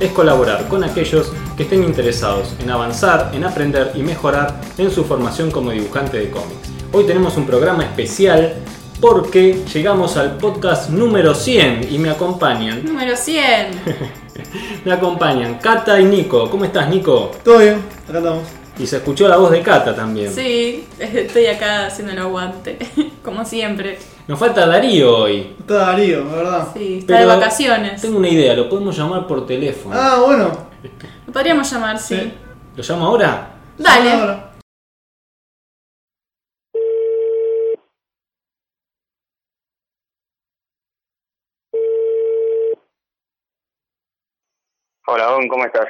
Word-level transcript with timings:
es 0.00 0.12
colaborar 0.12 0.68
con 0.68 0.84
aquellos 0.84 1.32
que 1.56 1.64
estén 1.64 1.82
interesados 1.82 2.54
en 2.62 2.70
avanzar, 2.70 3.30
en 3.34 3.44
aprender 3.44 3.92
y 3.94 4.02
mejorar 4.02 4.60
en 4.78 4.90
su 4.90 5.04
formación 5.04 5.50
como 5.50 5.70
dibujante 5.70 6.18
de 6.18 6.30
cómics. 6.30 6.70
Hoy 6.92 7.04
tenemos 7.04 7.36
un 7.36 7.46
programa 7.46 7.84
especial 7.84 8.54
porque 9.00 9.64
llegamos 9.72 10.16
al 10.16 10.38
podcast 10.38 10.90
número 10.90 11.34
100 11.34 11.88
y 11.90 11.98
me 11.98 12.10
acompañan. 12.10 12.84
Número 12.84 13.16
100. 13.16 13.70
me 14.84 14.92
acompañan 14.92 15.58
Cata 15.58 16.00
y 16.00 16.04
Nico. 16.04 16.48
¿Cómo 16.50 16.64
estás, 16.64 16.88
Nico? 16.88 17.30
Todo 17.44 17.58
bien, 17.58 17.82
acá 18.08 18.18
estamos. 18.18 18.44
Y 18.78 18.86
se 18.86 18.96
escuchó 18.98 19.26
la 19.26 19.36
voz 19.36 19.50
de 19.50 19.60
Cata 19.62 19.94
también. 19.94 20.32
Sí, 20.32 20.86
estoy 20.98 21.46
acá 21.46 21.86
haciendo 21.86 22.12
el 22.12 22.18
aguante, 22.18 22.78
como 23.24 23.44
siempre. 23.44 23.98
Nos 24.28 24.38
falta 24.38 24.66
Darío 24.66 25.20
hoy. 25.20 25.56
Está 25.58 25.74
Darío, 25.86 26.22
la 26.22 26.34
verdad. 26.34 26.68
Sí, 26.74 26.98
está 26.98 27.18
de 27.18 27.24
vacaciones. 27.24 28.02
Tengo 28.02 28.18
una 28.18 28.28
idea, 28.28 28.52
lo 28.52 28.68
podemos 28.68 28.94
llamar 28.94 29.26
por 29.26 29.46
teléfono. 29.46 29.98
Ah, 29.98 30.20
bueno. 30.22 30.68
Lo 31.26 31.32
podríamos 31.32 31.72
llamar, 31.72 31.96
sí. 31.98 32.14
Sí. 32.14 32.38
¿Lo 32.76 32.82
llamo 32.82 33.06
ahora? 33.06 33.54
Dale. 33.78 34.12
Ahora. 34.12 34.50
Hola, 45.06 45.24
Don, 45.24 45.48
¿cómo 45.48 45.64
estás? 45.64 45.86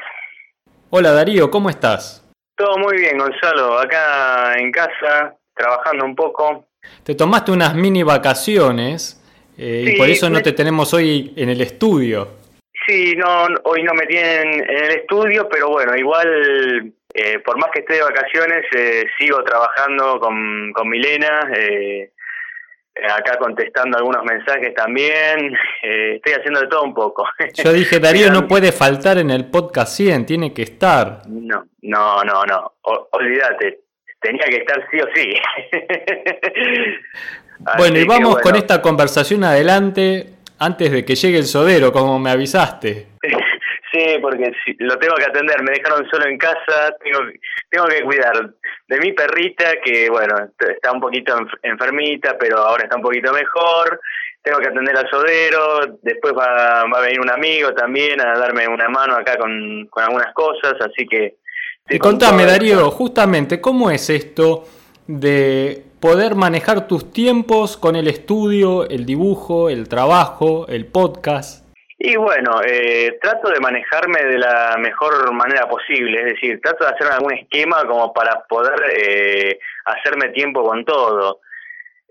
Hola 0.90 1.10
Darío, 1.10 1.50
¿cómo 1.50 1.70
estás? 1.70 2.24
Todo 2.56 2.78
muy 2.78 2.98
bien, 2.98 3.18
Gonzalo. 3.18 3.80
Acá 3.80 4.54
en 4.56 4.70
casa, 4.70 5.36
trabajando 5.56 6.04
un 6.04 6.14
poco. 6.14 6.67
Te 7.04 7.14
tomaste 7.14 7.52
unas 7.52 7.74
mini 7.74 8.02
vacaciones 8.02 9.22
eh, 9.56 9.92
y 9.94 9.98
por 9.98 10.08
eso 10.08 10.30
no 10.30 10.40
te 10.42 10.52
tenemos 10.52 10.92
hoy 10.94 11.32
en 11.36 11.48
el 11.48 11.60
estudio. 11.60 12.38
Sí, 12.86 13.14
no, 13.16 13.46
hoy 13.64 13.82
no 13.82 13.92
me 13.94 14.06
tienen 14.06 14.54
en 14.54 14.84
el 14.84 14.90
estudio, 14.92 15.48
pero 15.50 15.68
bueno, 15.68 15.94
igual, 15.96 16.92
eh, 17.12 17.38
por 17.40 17.58
más 17.58 17.70
que 17.72 17.80
esté 17.80 17.94
de 17.94 18.02
vacaciones, 18.02 18.64
eh, 18.74 19.04
sigo 19.18 19.42
trabajando 19.44 20.18
con, 20.18 20.72
con 20.72 20.88
Milena, 20.88 21.50
eh, 21.54 22.12
acá 23.10 23.36
contestando 23.38 23.98
algunos 23.98 24.24
mensajes 24.24 24.72
también. 24.74 25.54
estoy 25.82 26.32
haciendo 26.32 26.60
de 26.60 26.66
todo 26.68 26.82
un 26.84 26.94
poco. 26.94 27.26
Yo 27.62 27.72
dije, 27.72 28.00
Darío 28.00 28.30
no 28.30 28.48
puede 28.48 28.72
faltar 28.72 29.18
en 29.18 29.30
el 29.30 29.46
podcast 29.50 29.92
100, 29.94 30.24
tiene 30.24 30.54
que 30.54 30.62
estar. 30.62 31.22
No, 31.26 31.66
no, 31.82 32.24
no, 32.24 32.44
no. 32.44 32.72
O- 32.82 33.08
olvídate. 33.12 33.80
Tenía 34.20 34.44
que 34.46 34.56
estar 34.56 34.84
sí 34.90 34.98
o 35.00 35.06
sí. 35.14 35.34
bueno, 37.78 37.98
y 37.98 38.04
vamos 38.04 38.38
con 38.38 38.56
esta 38.56 38.80
conversación 38.82 39.44
adelante 39.44 40.26
antes 40.58 40.90
de 40.90 41.04
que 41.04 41.14
llegue 41.14 41.38
el 41.38 41.44
sodero, 41.44 41.92
como 41.92 42.18
me 42.18 42.30
avisaste. 42.30 43.06
Sí, 43.90 44.18
porque 44.20 44.52
lo 44.80 44.98
tengo 44.98 45.14
que 45.14 45.24
atender. 45.24 45.62
Me 45.62 45.72
dejaron 45.72 46.06
solo 46.10 46.26
en 46.26 46.36
casa. 46.36 46.94
Tengo, 47.02 47.20
tengo 47.70 47.86
que 47.86 48.02
cuidar 48.02 48.50
de 48.86 48.98
mi 48.98 49.14
perrita, 49.14 49.64
que 49.82 50.10
bueno, 50.10 50.34
está 50.58 50.92
un 50.92 51.00
poquito 51.00 51.34
enf- 51.34 51.58
enfermita, 51.62 52.36
pero 52.38 52.58
ahora 52.58 52.84
está 52.84 52.96
un 52.96 53.02
poquito 53.02 53.32
mejor. 53.32 53.98
Tengo 54.42 54.58
que 54.58 54.68
atender 54.68 54.94
al 54.94 55.08
sodero. 55.08 55.98
Después 56.02 56.34
va, 56.34 56.84
va 56.84 56.98
a 56.98 57.00
venir 57.00 57.18
un 57.18 57.30
amigo 57.30 57.72
también 57.72 58.20
a 58.20 58.38
darme 58.38 58.68
una 58.68 58.90
mano 58.90 59.14
acá 59.14 59.38
con, 59.38 59.86
con 59.86 60.04
algunas 60.04 60.34
cosas. 60.34 60.74
Así 60.82 61.06
que. 61.08 61.36
Con 61.88 61.98
contame, 61.98 62.44
Darío, 62.44 62.90
justamente, 62.90 63.62
¿cómo 63.62 63.90
es 63.90 64.10
esto 64.10 64.64
de 65.06 65.84
poder 66.00 66.34
manejar 66.34 66.86
tus 66.86 67.10
tiempos 67.10 67.78
con 67.78 67.96
el 67.96 68.08
estudio, 68.08 68.86
el 68.86 69.06
dibujo, 69.06 69.70
el 69.70 69.88
trabajo, 69.88 70.66
el 70.68 70.84
podcast? 70.84 71.64
Y 71.98 72.14
bueno, 72.16 72.60
eh, 72.62 73.18
trato 73.22 73.48
de 73.48 73.58
manejarme 73.60 74.22
de 74.22 74.36
la 74.36 74.76
mejor 74.78 75.32
manera 75.32 75.66
posible, 75.66 76.18
es 76.20 76.34
decir, 76.34 76.60
trato 76.62 76.84
de 76.84 76.90
hacer 76.90 77.06
algún 77.06 77.32
esquema 77.32 77.86
como 77.86 78.12
para 78.12 78.44
poder 78.46 78.78
eh, 78.94 79.58
hacerme 79.86 80.28
tiempo 80.28 80.62
con 80.62 80.84
todo. 80.84 81.40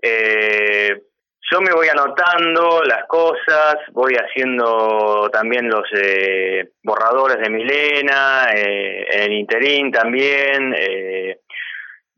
Eh, 0.02 1.04
yo 1.50 1.60
me 1.60 1.72
voy 1.72 1.88
anotando 1.88 2.82
las 2.84 3.06
cosas, 3.06 3.76
voy 3.92 4.14
haciendo 4.14 5.30
también 5.32 5.68
los 5.68 5.84
eh, 5.94 6.70
borradores 6.82 7.38
de 7.38 7.50
Milena, 7.50 8.50
eh, 8.54 9.06
en 9.10 9.22
el 9.22 9.32
interín 9.32 9.90
también, 9.90 10.74
eh, 10.78 11.40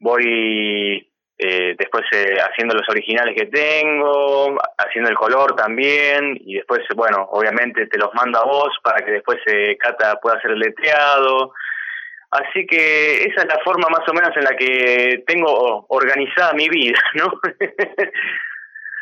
voy 0.01 1.11
eh, 1.43 1.75
después 1.79 2.05
eh, 2.13 2.37
haciendo 2.39 2.75
los 2.75 2.87
originales 2.91 3.35
que 3.35 3.47
tengo, 3.47 4.59
haciendo 4.77 5.09
el 5.09 5.17
color 5.17 5.57
también, 5.57 6.37
y 6.39 6.57
después, 6.57 6.81
bueno, 6.95 7.29
obviamente 7.31 7.87
te 7.87 7.97
los 7.97 8.13
mando 8.13 8.41
a 8.41 8.45
vos 8.45 8.69
para 8.83 9.03
que 9.03 9.13
después 9.13 9.39
eh, 9.47 9.75
Cata 9.79 10.21
pueda 10.21 10.39
el 10.45 10.59
letreado. 10.59 11.55
Así 12.31 12.67
que 12.67 13.25
esa 13.25 13.41
es 13.41 13.47
la 13.47 13.59
forma 13.65 13.89
más 13.89 14.07
o 14.07 14.13
menos 14.13 14.37
en 14.37 14.45
la 14.45 14.55
que 14.55 15.25
tengo 15.27 15.87
organizada 15.89 16.53
mi 16.53 16.69
vida, 16.69 17.01
¿no? 17.15 17.33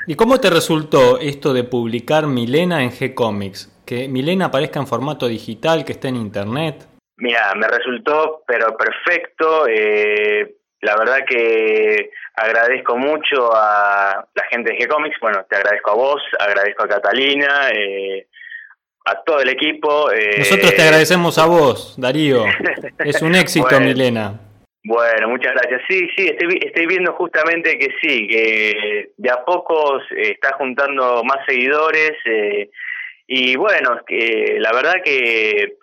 ¿Y 0.06 0.14
cómo 0.14 0.40
te 0.40 0.48
resultó 0.50 1.18
esto 1.18 1.52
de 1.52 1.64
publicar 1.64 2.26
Milena 2.26 2.82
en 2.82 2.90
G-Comics? 2.90 3.70
Que 3.84 4.08
Milena 4.08 4.46
aparezca 4.46 4.78
en 4.80 4.86
formato 4.86 5.26
digital, 5.28 5.84
que 5.84 5.92
esté 5.92 6.08
en 6.08 6.16
internet. 6.16 6.86
Mira, 7.16 7.52
me 7.56 7.66
resultó 7.68 8.42
pero 8.46 8.76
perfecto. 8.76 9.66
eh, 9.68 10.54
la 10.80 10.96
verdad 10.96 11.18
que 11.28 12.10
agradezco 12.36 12.96
mucho 12.96 13.50
a 13.52 14.24
la 14.34 14.44
gente 14.50 14.72
de 14.72 14.78
G-Comics. 14.78 15.16
Bueno, 15.20 15.44
te 15.48 15.56
agradezco 15.56 15.90
a 15.90 15.94
vos, 15.94 16.22
agradezco 16.38 16.84
a 16.84 16.88
Catalina, 16.88 17.70
eh, 17.74 18.28
a 19.06 19.22
todo 19.24 19.40
el 19.40 19.48
equipo. 19.48 20.10
eh, 20.12 20.36
Nosotros 20.38 20.74
te 20.74 20.82
agradecemos 20.82 21.36
a 21.38 21.46
vos, 21.46 21.94
Darío. 21.98 22.44
Es 22.98 23.20
un 23.22 23.34
éxito, 23.34 23.66
Bueno. 23.70 23.86
Milena. 23.86 24.40
Bueno, 24.88 25.28
muchas 25.28 25.52
gracias. 25.52 25.82
Sí, 25.86 26.08
sí, 26.16 26.28
estoy, 26.28 26.58
estoy 26.64 26.86
viendo 26.86 27.12
justamente 27.12 27.78
que 27.78 27.88
sí, 28.00 28.26
que 28.26 29.10
de 29.18 29.30
a 29.30 29.44
poco 29.44 30.00
se 30.08 30.30
está 30.30 30.54
juntando 30.54 31.22
más 31.24 31.44
seguidores 31.46 32.12
eh, 32.24 32.70
y 33.26 33.54
bueno, 33.56 34.00
la 34.08 34.72
verdad 34.72 34.94
que 35.04 35.74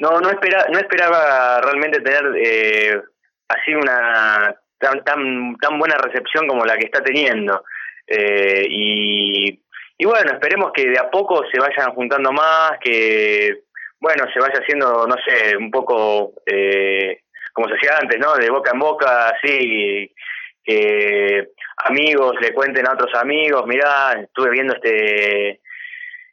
no 0.00 0.20
no 0.20 0.28
espera, 0.28 0.66
no 0.70 0.78
esperaba 0.78 1.62
realmente 1.62 2.02
tener 2.02 2.24
eh, 2.44 3.00
así 3.48 3.74
una 3.74 4.54
tan 4.78 5.02
tan 5.02 5.56
tan 5.56 5.78
buena 5.78 5.96
recepción 5.96 6.46
como 6.46 6.66
la 6.66 6.76
que 6.76 6.84
está 6.84 7.02
teniendo 7.02 7.64
Eh, 8.06 8.66
y 8.68 9.60
y 9.96 10.04
bueno, 10.04 10.30
esperemos 10.32 10.72
que 10.74 10.90
de 10.90 10.98
a 10.98 11.10
poco 11.10 11.42
se 11.50 11.58
vayan 11.58 11.94
juntando 11.94 12.30
más, 12.32 12.72
que 12.84 13.62
bueno 13.98 14.26
se 14.30 14.40
vaya 14.40 14.60
haciendo 14.60 15.06
no 15.06 15.16
sé 15.24 15.56
un 15.56 15.70
poco 15.70 16.34
eh, 16.44 17.22
como 17.52 17.68
se 17.68 17.74
hacía 17.74 17.98
antes, 18.00 18.18
¿no? 18.18 18.34
De 18.34 18.50
boca 18.50 18.70
en 18.72 18.78
boca, 18.78 19.28
así, 19.28 20.10
que 20.64 21.48
amigos 21.88 22.34
le 22.40 22.52
cuenten 22.54 22.86
a 22.86 22.92
otros 22.92 23.12
amigos, 23.14 23.66
mirá, 23.66 24.12
estuve 24.22 24.50
viendo 24.50 24.74
este 24.74 25.60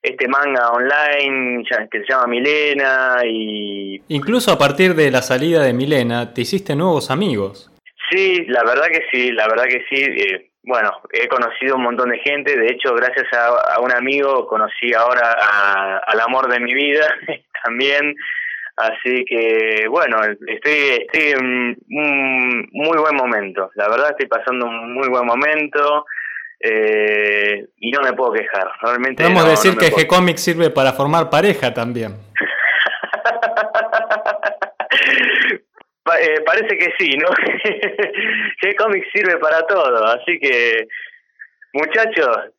este 0.01 0.29
manga 0.29 0.69
online 0.71 1.63
que 1.91 1.99
se 1.99 2.05
llama 2.07 2.27
Milena 2.27 3.17
y 3.25 4.01
Incluso 4.07 4.49
a 4.53 4.57
partir 4.57 4.95
de 4.95 5.11
la 5.11 5.21
salida 5.21 5.61
de 5.63 5.73
Milena, 5.73 6.33
te 6.33 6.41
hiciste 6.41 6.73
nuevos 6.75 7.11
amigos. 7.11 7.69
sí, 8.09 8.45
la 8.47 8.63
verdad 8.63 8.85
que 8.87 9.03
sí, 9.11 9.31
la 9.33 9.45
verdad 9.47 9.65
que 9.65 9.83
sí, 9.89 10.01
eh, 10.01 10.51
bueno, 10.63 10.91
he 11.11 11.27
conocido 11.27 11.75
un 11.75 11.83
montón 11.83 12.11
de 12.11 12.19
gente, 12.19 12.55
de 12.57 12.67
hecho 12.67 12.93
gracias 12.95 13.25
a, 13.33 13.73
a 13.75 13.79
un 13.81 13.91
amigo 13.91 14.47
conocí 14.47 14.93
ahora 14.93 15.35
a- 15.37 15.97
al 16.05 16.19
amor 16.21 16.47
de 16.49 16.59
mi 16.61 16.73
vida 16.73 17.05
también, 17.65 18.15
Así 18.79 19.25
que, 19.25 19.87
bueno, 19.89 20.17
estoy, 20.47 21.05
estoy 21.05 21.31
en 21.31 21.77
un 21.89 22.69
muy 22.71 22.97
buen 22.97 23.13
momento. 23.15 23.69
La 23.75 23.89
verdad 23.89 24.11
estoy 24.11 24.27
pasando 24.27 24.67
un 24.67 24.93
muy 24.93 25.09
buen 25.09 25.25
momento 25.25 26.05
eh, 26.61 27.65
y 27.75 27.91
no 27.91 27.99
me 28.01 28.13
puedo 28.13 28.31
quejar. 28.31 28.69
Realmente 28.81 29.21
Podemos 29.21 29.43
no- 29.43 29.49
decir 29.49 29.73
no 29.73 29.79
que 29.79 29.87
G-Comics 29.91 30.39
sirve 30.41 30.69
para 30.69 30.93
formar 30.93 31.29
pareja 31.29 31.73
también. 31.73 32.13
Pa- 36.03 36.19
eh, 36.21 36.41
parece 36.45 36.77
que 36.77 36.93
sí, 36.97 37.09
¿no? 37.17 37.27
G-Comics 38.63 39.07
sirve 39.13 39.37
para 39.39 39.61
todo, 39.67 40.05
así 40.05 40.39
que, 40.39 40.87
muchachos, 41.73 42.51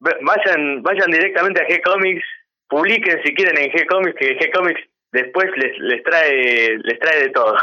vayan 0.00 0.82
vayan 0.82 1.10
directamente 1.10 1.62
a 1.62 1.66
G-Comics, 1.68 2.24
publiquen 2.68 3.20
si 3.22 3.34
quieren 3.34 3.58
en 3.58 3.70
G-Comics, 3.70 4.16
que 4.18 4.38
G-Comics 4.38 4.80
después 5.12 5.46
les, 5.56 5.78
les 5.78 6.02
trae 6.02 6.78
les 6.82 6.98
trae 6.98 7.20
de 7.24 7.28
todo, 7.30 7.54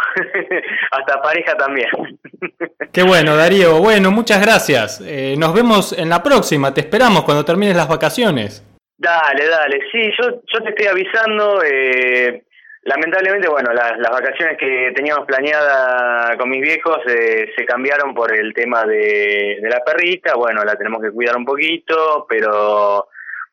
hasta 0.91 1.21
pareja 1.21 1.55
también. 1.57 1.89
Qué 2.93 3.03
bueno, 3.03 3.35
Darío. 3.35 3.79
Bueno, 3.79 4.11
muchas 4.11 4.41
gracias. 4.41 5.01
Eh, 5.05 5.35
nos 5.37 5.53
vemos 5.53 5.97
en 5.97 6.09
la 6.09 6.23
próxima. 6.23 6.73
Te 6.73 6.81
esperamos 6.81 7.23
cuando 7.23 7.45
termines 7.45 7.75
las 7.75 7.87
vacaciones. 7.87 8.65
Dale, 8.97 9.47
dale. 9.47 9.79
Sí, 9.91 10.11
yo, 10.19 10.41
yo 10.51 10.63
te 10.63 10.69
estoy 10.69 10.87
avisando. 10.87 11.61
Eh, 11.63 12.43
lamentablemente, 12.83 13.47
bueno, 13.47 13.71
las, 13.73 13.97
las 13.97 14.11
vacaciones 14.11 14.57
que 14.57 14.91
teníamos 14.95 15.25
planeadas 15.25 16.37
con 16.37 16.49
mis 16.49 16.61
viejos 16.61 16.97
eh, 17.07 17.51
se 17.55 17.65
cambiaron 17.65 18.13
por 18.13 18.33
el 18.33 18.53
tema 18.53 18.83
de, 18.85 19.59
de 19.61 19.69
la 19.69 19.83
perrita. 19.83 20.35
Bueno, 20.35 20.63
la 20.63 20.75
tenemos 20.75 21.01
que 21.01 21.11
cuidar 21.11 21.37
un 21.37 21.45
poquito, 21.45 22.25
pero 22.27 23.07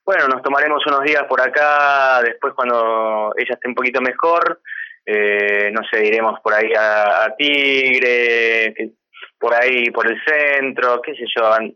bueno, 0.06 0.28
nos 0.28 0.40
tomaremos 0.42 0.86
unos 0.86 1.02
días 1.02 1.24
por 1.28 1.40
acá. 1.40 2.22
Después, 2.22 2.54
cuando 2.54 3.32
ella 3.36 3.54
esté 3.54 3.68
un 3.68 3.74
poquito 3.74 4.00
mejor, 4.00 4.60
eh, 5.04 5.70
no 5.72 5.82
sé, 5.90 6.06
iremos 6.06 6.38
por 6.40 6.54
ahí 6.54 6.72
a, 6.74 7.24
a 7.24 7.36
Tigre, 7.36 8.72
que- 8.76 8.90
por 9.38 9.52
ahí 9.54 9.90
por 9.90 10.06
el 10.10 10.18
centro, 10.24 11.00
qué 11.02 11.12
sé 11.14 11.24
yo. 11.36 11.52
an- 11.52 11.74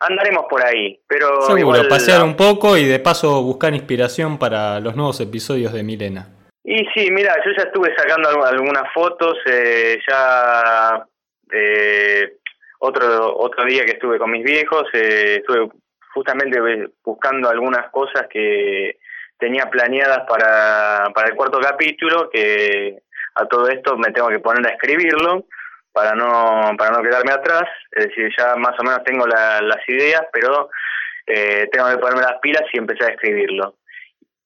andaremos 0.00 0.44
por 0.48 0.64
ahí, 0.64 1.00
pero 1.08 1.42
Seguro, 1.42 1.58
igual- 1.58 1.88
pasear 1.88 2.22
un 2.22 2.36
poco 2.36 2.76
y 2.76 2.84
de 2.84 3.00
paso 3.00 3.42
buscar 3.42 3.74
inspiración 3.74 4.38
para 4.38 4.78
los 4.80 4.94
nuevos 4.94 5.20
episodios 5.20 5.72
de 5.72 5.82
Milena. 5.82 6.28
Y 6.64 6.86
sí, 6.94 7.10
mira, 7.10 7.34
yo 7.44 7.50
ya 7.56 7.64
estuve 7.64 7.94
sacando 7.96 8.30
algu- 8.30 8.46
algunas 8.46 8.92
fotos, 8.94 9.36
eh, 9.46 9.98
ya 10.08 11.04
eh, 11.52 12.36
otro 12.78 13.36
otro 13.36 13.64
día 13.64 13.84
que 13.84 13.92
estuve 13.92 14.18
con 14.18 14.30
mis 14.30 14.44
viejos, 14.44 14.84
eh, 14.92 15.36
estuve 15.40 15.68
justamente 16.18 16.60
ve- 16.60 16.88
buscando 17.04 17.48
algunas 17.48 17.90
cosas 17.90 18.26
que 18.28 18.98
tenía 19.38 19.70
planeadas 19.70 20.20
para, 20.28 21.10
para 21.14 21.28
el 21.28 21.34
cuarto 21.36 21.60
capítulo, 21.60 22.28
que 22.30 22.98
a 23.36 23.46
todo 23.46 23.68
esto 23.68 23.96
me 23.96 24.10
tengo 24.12 24.28
que 24.28 24.40
poner 24.40 24.66
a 24.66 24.74
escribirlo 24.74 25.44
para 25.92 26.14
no 26.14 26.72
para 26.76 26.90
no 26.90 27.02
quedarme 27.02 27.32
atrás, 27.32 27.64
es 27.92 28.06
decir, 28.08 28.30
ya 28.36 28.54
más 28.56 28.74
o 28.80 28.82
menos 28.84 29.02
tengo 29.04 29.26
la- 29.26 29.60
las 29.62 29.82
ideas, 29.88 30.22
pero 30.32 30.70
eh, 31.26 31.68
tengo 31.72 31.88
que 31.90 31.98
ponerme 31.98 32.22
las 32.22 32.38
pilas 32.40 32.62
y 32.72 32.78
empezar 32.78 33.10
a 33.10 33.14
escribirlo. 33.14 33.74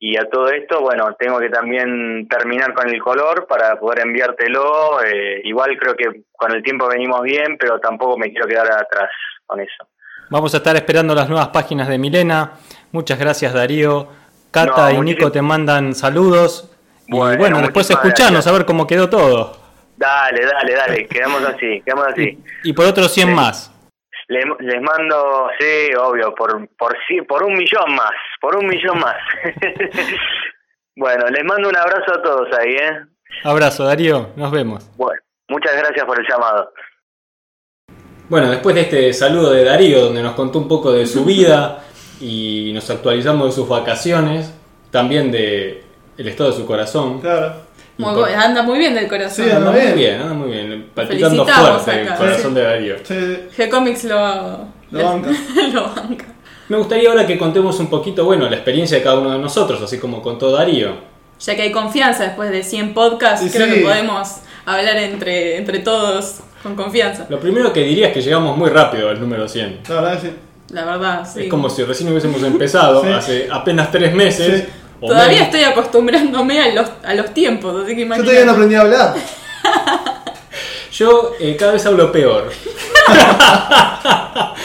Y 0.05 0.17
a 0.19 0.29
todo 0.29 0.49
esto, 0.51 0.81
bueno, 0.81 1.15
tengo 1.17 1.39
que 1.39 1.49
también 1.49 2.27
terminar 2.29 2.75
con 2.75 2.89
el 2.89 3.01
color 3.01 3.47
para 3.47 3.77
poder 3.79 4.01
enviártelo. 4.01 5.01
eh, 5.05 5.41
igual 5.45 5.79
creo 5.79 5.95
que 5.95 6.25
con 6.33 6.51
el 6.53 6.63
tiempo 6.63 6.89
venimos 6.89 7.23
bien, 7.23 7.57
pero 7.57 7.79
tampoco 7.79 8.19
me 8.19 8.31
quiero 8.31 8.49
quedar 8.49 8.67
atrás 8.73 9.11
con 9.47 9.61
eso. 9.61 9.89
Vamos 10.33 10.55
a 10.55 10.57
estar 10.57 10.75
esperando 10.77 11.15
las 11.15 11.29
nuevas 11.29 11.49
páginas 11.49 11.89
de 11.89 11.99
Milena. 11.99 12.53
Muchas 12.91 13.19
gracias, 13.19 13.53
Darío. 13.53 14.09
Cata 14.51 14.91
No, 14.91 14.99
y 14.99 15.01
Nico 15.03 15.31
te 15.31 15.43
mandan 15.43 15.95
saludos. 15.95 16.71
Y 17.07 17.15
Bueno, 17.15 17.39
bueno, 17.39 17.59
después 17.61 17.87
gracias. 17.89 18.47
a 18.47 18.53
ver 18.53 18.65
cómo 18.65 18.87
quedó 18.87 19.11
todo. 19.11 19.59
Dale, 19.99 20.41
dale, 20.47 20.75
dale, 20.75 21.07
quedamos 21.07 21.45
así, 21.45 21.83
quedamos 21.85 22.07
así. 22.07 22.43
Y, 22.65 22.73
por 22.73 22.87
otros 22.87 23.13
100 23.13 23.29
Sí. 23.29 23.35
más. 23.35 23.73
Le- 24.29 24.57
les 24.61 24.81
mando, 24.81 25.51
sí, 25.61 25.95
obvio, 26.01 26.35
por, 26.35 26.67
por, 26.79 26.97
sí, 27.07 27.21
por 27.21 27.43
un 27.43 27.53
millón 27.53 27.95
más, 27.95 28.13
por 28.41 28.57
un 28.57 28.67
millón 28.67 28.99
más. 29.01 29.17
bueno, 30.97 31.27
les 31.29 31.45
mando 31.45 31.69
un 31.69 31.77
abrazo 31.77 32.19
a 32.19 32.23
todos 32.23 32.49
ahí, 32.59 32.73
¿eh? 32.73 33.01
Abrazo, 33.45 33.85
Darío. 33.85 34.31
Nos 34.37 34.51
vemos. 34.51 34.91
Bueno, 34.97 35.21
muchas 35.49 35.77
gracias 35.77 36.07
por 36.07 36.19
el 36.19 36.27
llamado. 36.27 36.73
Bueno, 38.33 38.51
después 38.51 38.75
de 38.75 38.81
este 38.81 39.13
saludo 39.13 39.51
de 39.51 39.63
Darío, 39.63 40.07
donde 40.07 40.23
nos 40.23 40.33
contó 40.33 40.59
un 40.59 40.67
poco 40.67 40.91
de 40.91 41.07
su 41.07 41.23
vida 41.27 41.85
y 42.19 42.71
nos 42.73 42.89
actualizamos 42.89 43.49
de 43.49 43.53
sus 43.53 43.69
vacaciones, 43.69 44.51
también 44.91 45.31
de 45.31 45.85
el 46.17 46.29
estado 46.29 46.51
de 46.51 46.57
su 46.57 46.65
corazón. 46.65 47.21
Claro. 47.21 47.57
Muy 47.99 48.33
anda 48.33 48.63
muy 48.63 48.79
bien 48.79 48.95
del 48.95 49.07
corazón. 49.07 49.45
Sí, 49.45 49.51
Anda 49.51 49.57
anda 49.57 49.71
muy 49.73 49.81
bien. 49.83 49.95
bien, 49.97 50.21
anda 50.23 50.33
muy 50.33 50.51
bien. 50.51 50.91
Palpitando 50.95 51.45
Felicitamos 51.45 51.83
fuerte 51.83 52.01
el 52.01 52.15
corazón 52.15 52.55
de 52.55 52.63
Darío. 52.63 52.97
Sí, 53.03 53.15
G-Comics 53.55 54.05
lo, 54.05 54.67
Lo 54.93 55.05
banca. 55.05 55.31
lo 55.75 55.83
banca. 55.95 56.25
Me 56.71 56.79
gustaría 56.79 57.11
ahora 57.11 57.27
que 57.27 57.37
contemos 57.37 57.79
un 57.81 57.89
poquito, 57.89 58.25
bueno, 58.25 58.49
la 58.49 58.57
experiencia 58.57 58.97
de 58.97 59.03
cada 59.03 59.19
uno 59.19 59.33
de 59.33 59.41
nosotros, 59.41 59.83
así 59.83 59.99
como 59.99 60.23
contó 60.23 60.51
Darío. 60.51 60.95
Ya 61.39 61.55
que 61.55 61.61
hay 61.61 61.71
confianza 61.71 62.25
después 62.25 62.51
de 62.51 62.63
100 62.63 62.95
podcasts, 62.95 63.47
creo 63.53 63.67
sí. 63.67 63.75
que 63.75 63.81
podemos 63.81 64.37
hablar 64.65 64.97
entre, 64.97 65.59
entre 65.59 65.81
todos 65.81 66.41
con 66.63 66.77
confianza. 66.77 67.27
Lo 67.29 67.41
primero 67.41 67.73
que 67.73 67.81
diría 67.81 68.09
es 68.09 68.13
que 68.15 68.23
llegamos 68.23 68.57
muy 68.57 68.71
rápido 68.71 69.09
al 69.09 69.21
número 69.21 69.49
100. 69.49 69.81
la 69.89 69.95
verdad 70.01 70.19
sí. 70.23 70.31
La 70.71 70.85
verdad, 70.87 71.29
sí. 71.31 71.43
Es 71.43 71.51
como 71.51 71.69
si 71.69 71.85
recién 71.85 72.09
hubiésemos 72.11 72.43
empezado 72.43 73.03
Sí. 73.05 73.09
hace 73.11 73.49
apenas 73.51 73.91
tres 73.91 74.15
meses. 74.15 74.63
Sí. 74.63 74.69
Todavía 75.07 75.41
menos. 75.41 75.55
estoy 75.55 75.65
acostumbrándome 75.65 76.61
a 76.61 76.73
los, 76.75 76.89
a 77.05 77.15
los 77.15 77.35
tiempos, 77.35 77.85
así 77.85 77.97
que 77.97 78.07
Yo 78.09 78.17
todavía 78.17 78.45
no 78.45 78.53
aprendí 78.53 78.75
a 78.77 78.81
hablar. 78.83 79.15
Yo 80.93 81.33
eh, 81.41 81.57
cada 81.59 81.73
vez 81.73 81.85
hablo 81.87 82.13
peor. 82.13 82.51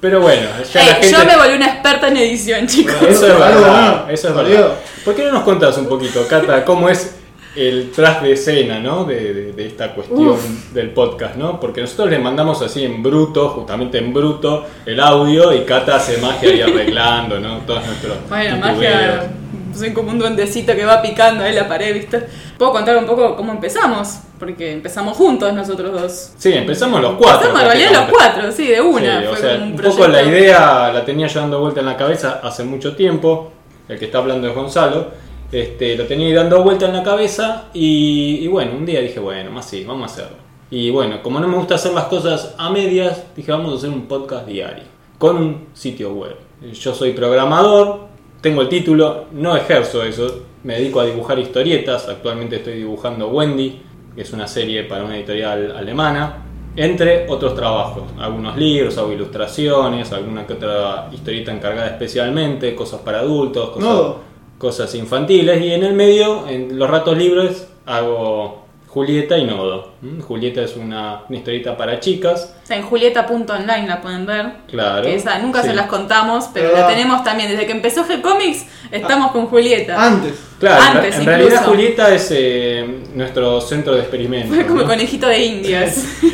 Pero 0.00 0.20
bueno, 0.20 0.48
ya 0.72 0.80
Ey, 0.80 0.86
la 0.86 0.94
gente... 0.96 1.10
Yo 1.10 1.24
me 1.24 1.36
volví 1.36 1.54
una 1.54 1.66
experta 1.66 2.08
en 2.08 2.16
edición, 2.18 2.66
chicos. 2.66 2.94
Eso 3.08 3.26
es 3.26 3.38
verdad, 3.38 4.10
eso 4.10 4.28
es 4.28 4.34
verdad. 4.34 4.74
¿Por 5.04 5.14
qué 5.14 5.24
no 5.24 5.32
nos 5.32 5.42
contás 5.44 5.78
un 5.78 5.88
poquito, 5.88 6.26
Cata, 6.28 6.62
cómo 6.64 6.90
es 6.90 7.14
el 7.56 7.90
tras 7.92 8.22
de 8.22 8.32
escena, 8.32 8.78
¿no? 8.80 9.04
De, 9.04 9.32
de- 9.32 9.52
de 9.52 9.66
esta 9.66 9.94
cuestión 9.94 10.36
del 10.72 10.90
podcast, 10.90 11.36
¿no? 11.36 11.60
Porque 11.60 11.80
nosotros 11.80 12.10
le 12.10 12.18
mandamos 12.18 12.60
así 12.62 12.84
en 12.84 13.02
bruto, 13.02 13.50
justamente 13.50 13.98
en 13.98 14.12
bruto, 14.12 14.64
el 14.86 14.98
audio 15.00 15.52
y 15.54 15.60
Cata 15.64 15.96
hace 15.96 16.18
magia 16.18 16.50
ahí 16.50 16.60
arreglando, 16.72 17.38
¿no? 17.38 17.58
Todos 17.58 17.86
nuestros 17.86 18.16
Bueno, 18.28 18.56
magia. 18.58 19.30
Soy 19.74 19.92
como 19.92 20.10
un 20.12 20.20
duendecito 20.20 20.72
que 20.76 20.84
va 20.84 21.02
picando 21.02 21.42
ahí 21.42 21.52
la 21.52 21.66
pared, 21.66 21.92
¿viste? 21.94 22.24
Puedo 22.56 22.70
contar 22.70 22.96
un 22.96 23.06
poco 23.06 23.34
cómo 23.34 23.50
empezamos, 23.52 24.18
porque 24.38 24.70
empezamos 24.70 25.16
juntos 25.16 25.52
nosotros 25.52 26.00
dos. 26.00 26.30
Sí, 26.38 26.52
empezamos 26.52 27.00
los 27.02 27.14
cuatro. 27.14 27.48
Empezamos 27.48 27.60
en 27.62 27.66
realidad 27.66 27.92
los 27.92 28.10
cuatro, 28.16 28.52
sí, 28.52 28.68
de 28.68 28.80
una. 28.80 29.20
Sí, 29.20 29.26
o 29.26 29.30
Fue 29.30 29.38
sea, 29.40 29.54
como 29.54 29.64
un 29.66 29.72
un 29.72 29.80
poco 29.80 30.06
la 30.08 30.22
idea 30.22 30.92
la 30.92 31.04
tenía 31.04 31.26
yo 31.26 31.40
dando 31.40 31.58
vuelta 31.58 31.80
en 31.80 31.86
la 31.86 31.96
cabeza 31.96 32.40
hace 32.44 32.62
mucho 32.62 32.94
tiempo. 32.94 33.50
El 33.88 33.98
que 33.98 34.04
está 34.04 34.18
hablando 34.18 34.46
es 34.48 34.54
Gonzalo. 34.54 35.08
Este, 35.52 35.96
lo 35.96 36.06
tenía 36.06 36.26
ahí 36.26 36.32
dando 36.32 36.62
vuelta 36.62 36.86
en 36.86 36.94
la 36.94 37.02
cabeza 37.02 37.68
y, 37.72 38.46
bueno, 38.48 38.72
un 38.76 38.84
día 38.84 39.00
dije, 39.00 39.20
bueno, 39.20 39.50
más 39.50 39.68
sí, 39.68 39.84
vamos 39.84 40.10
a 40.10 40.12
hacerlo. 40.12 40.36
Y 40.70 40.90
bueno, 40.90 41.22
como 41.22 41.38
no 41.38 41.46
me 41.46 41.56
gusta 41.56 41.76
hacer 41.76 41.92
las 41.92 42.04
cosas 42.04 42.54
a 42.58 42.70
medias, 42.70 43.24
dije, 43.36 43.52
vamos 43.52 43.72
a 43.72 43.76
hacer 43.76 43.90
un 43.90 44.06
podcast 44.06 44.46
diario 44.46 44.84
con 45.18 45.36
un 45.36 45.66
sitio 45.72 46.12
web. 46.12 46.36
Yo 46.72 46.94
soy 46.94 47.12
programador, 47.12 48.00
tengo 48.40 48.62
el 48.62 48.68
título, 48.68 49.26
no 49.32 49.56
ejerzo 49.56 50.02
eso, 50.02 50.42
me 50.64 50.74
dedico 50.74 51.00
a 51.00 51.04
dibujar 51.04 51.38
historietas, 51.38 52.08
actualmente 52.08 52.56
estoy 52.56 52.74
dibujando 52.74 53.28
Wendy, 53.28 53.80
que 54.14 54.22
es 54.22 54.32
una 54.32 54.48
serie 54.48 54.84
para 54.84 55.04
una 55.04 55.16
editorial 55.16 55.76
alemana, 55.76 56.42
entre 56.76 57.26
otros 57.28 57.54
trabajos, 57.54 58.02
algunos 58.18 58.56
libros, 58.56 58.98
hago 58.98 59.12
ilustraciones, 59.12 60.12
alguna 60.12 60.46
que 60.46 60.54
otra 60.54 61.08
historieta 61.12 61.52
encargada 61.52 61.86
especialmente, 61.86 62.74
cosas 62.74 63.00
para 63.00 63.20
adultos, 63.20 63.70
cosas. 63.70 64.16
Cosas 64.58 64.94
infantiles, 64.94 65.60
y 65.62 65.72
en 65.72 65.82
el 65.84 65.92
medio, 65.94 66.48
en 66.48 66.78
los 66.78 66.88
ratos 66.90 67.16
libres, 67.16 67.66
hago 67.86 68.64
Julieta 68.88 69.36
y 69.36 69.44
Nodo. 69.44 69.92
¿Mm? 70.02 70.20
Julieta 70.20 70.62
es 70.62 70.76
una, 70.76 71.22
una 71.28 71.36
historieta 71.38 71.76
para 71.76 71.98
chicas, 71.98 72.54
O 72.62 72.66
sea, 72.66 72.76
en 72.76 72.84
julieta.online 72.84 73.88
la 73.88 74.00
pueden 74.00 74.24
ver. 74.24 74.46
claro. 74.68 75.02
Que 75.02 75.16
esa 75.16 75.38
nunca 75.40 75.62
sí. 75.62 75.68
se 75.68 75.74
las 75.74 75.86
contamos, 75.86 76.48
pero 76.54 76.72
la 76.72 76.86
tenemos 76.86 77.24
también. 77.24 77.50
Desde 77.50 77.66
que 77.66 77.72
empezó 77.72 78.04
G-Comics 78.06 78.66
estamos 78.92 79.32
con 79.32 79.46
Julieta. 79.46 80.00
Antes. 80.06 80.34
Claro, 80.60 80.80
en- 80.82 80.96
Antes, 80.98 81.14
en 81.16 81.22
incluso. 81.22 81.38
realidad 81.38 81.64
Julieta 81.66 82.14
es 82.14 82.28
eh, 82.30 83.00
nuestro 83.14 83.60
centro 83.60 83.94
de 83.94 84.00
experimento. 84.02 84.54
Fue 84.54 84.64
como 84.66 84.82
¿no? 84.82 84.86
conejito 84.86 85.26
de 85.26 85.44
indias. 85.44 86.04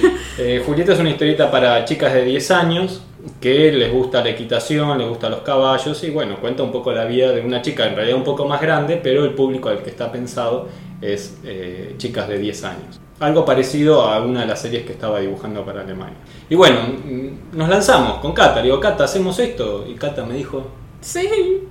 Eh, 0.43 0.62
Julieta 0.65 0.95
es 0.95 0.99
una 0.99 1.11
historieta 1.11 1.50
para 1.50 1.85
chicas 1.85 2.15
de 2.15 2.25
10 2.25 2.50
años 2.53 3.03
que 3.41 3.73
les 3.73 3.93
gusta 3.93 4.23
la 4.23 4.31
equitación, 4.31 4.99
les 4.99 5.09
gustan 5.09 5.33
los 5.33 5.41
caballos 5.41 6.03
y 6.05 6.11
bueno, 6.11 6.37
cuenta 6.41 6.62
un 6.62 6.73
poco 6.73 6.93
la 6.93 7.05
vida 7.05 7.33
de 7.33 7.41
una 7.41 7.62
chica 7.62 7.87
en 7.87 7.97
realidad 7.97 8.17
un 8.17 8.25
poco 8.25 8.47
más 8.47 8.61
grande, 8.61 9.00
pero 9.03 9.25
el 9.25 9.35
público 9.35 9.69
al 9.69 9.83
que 9.83 9.91
está 9.91 10.11
pensado 10.11 10.69
es 11.00 11.39
eh, 11.45 11.95
chicas 11.97 12.29
de 12.29 12.39
10 12.39 12.65
años. 12.65 13.00
Algo 13.21 13.45
parecido 13.45 14.03
a 14.03 14.21
una 14.21 14.43
de 14.43 14.47
las 14.47 14.62
series 14.62 14.85
que 14.85 14.93
estaba 14.93 15.21
dibujando 15.21 15.65
para 15.65 15.83
Alemania. 15.83 16.17
Y 16.49 16.55
bueno, 16.55 16.81
mm, 16.81 17.57
nos 17.57 17.69
lanzamos 17.69 18.19
con 18.21 18.33
Cata. 18.33 18.57
Le 18.57 18.65
digo, 18.65 18.81
Cata, 18.81 19.05
¿hacemos 19.05 19.39
esto? 19.39 19.87
Y 19.87 19.95
Cata 19.95 20.25
me 20.25 20.35
dijo, 20.35 20.67
sí. 21.00 21.29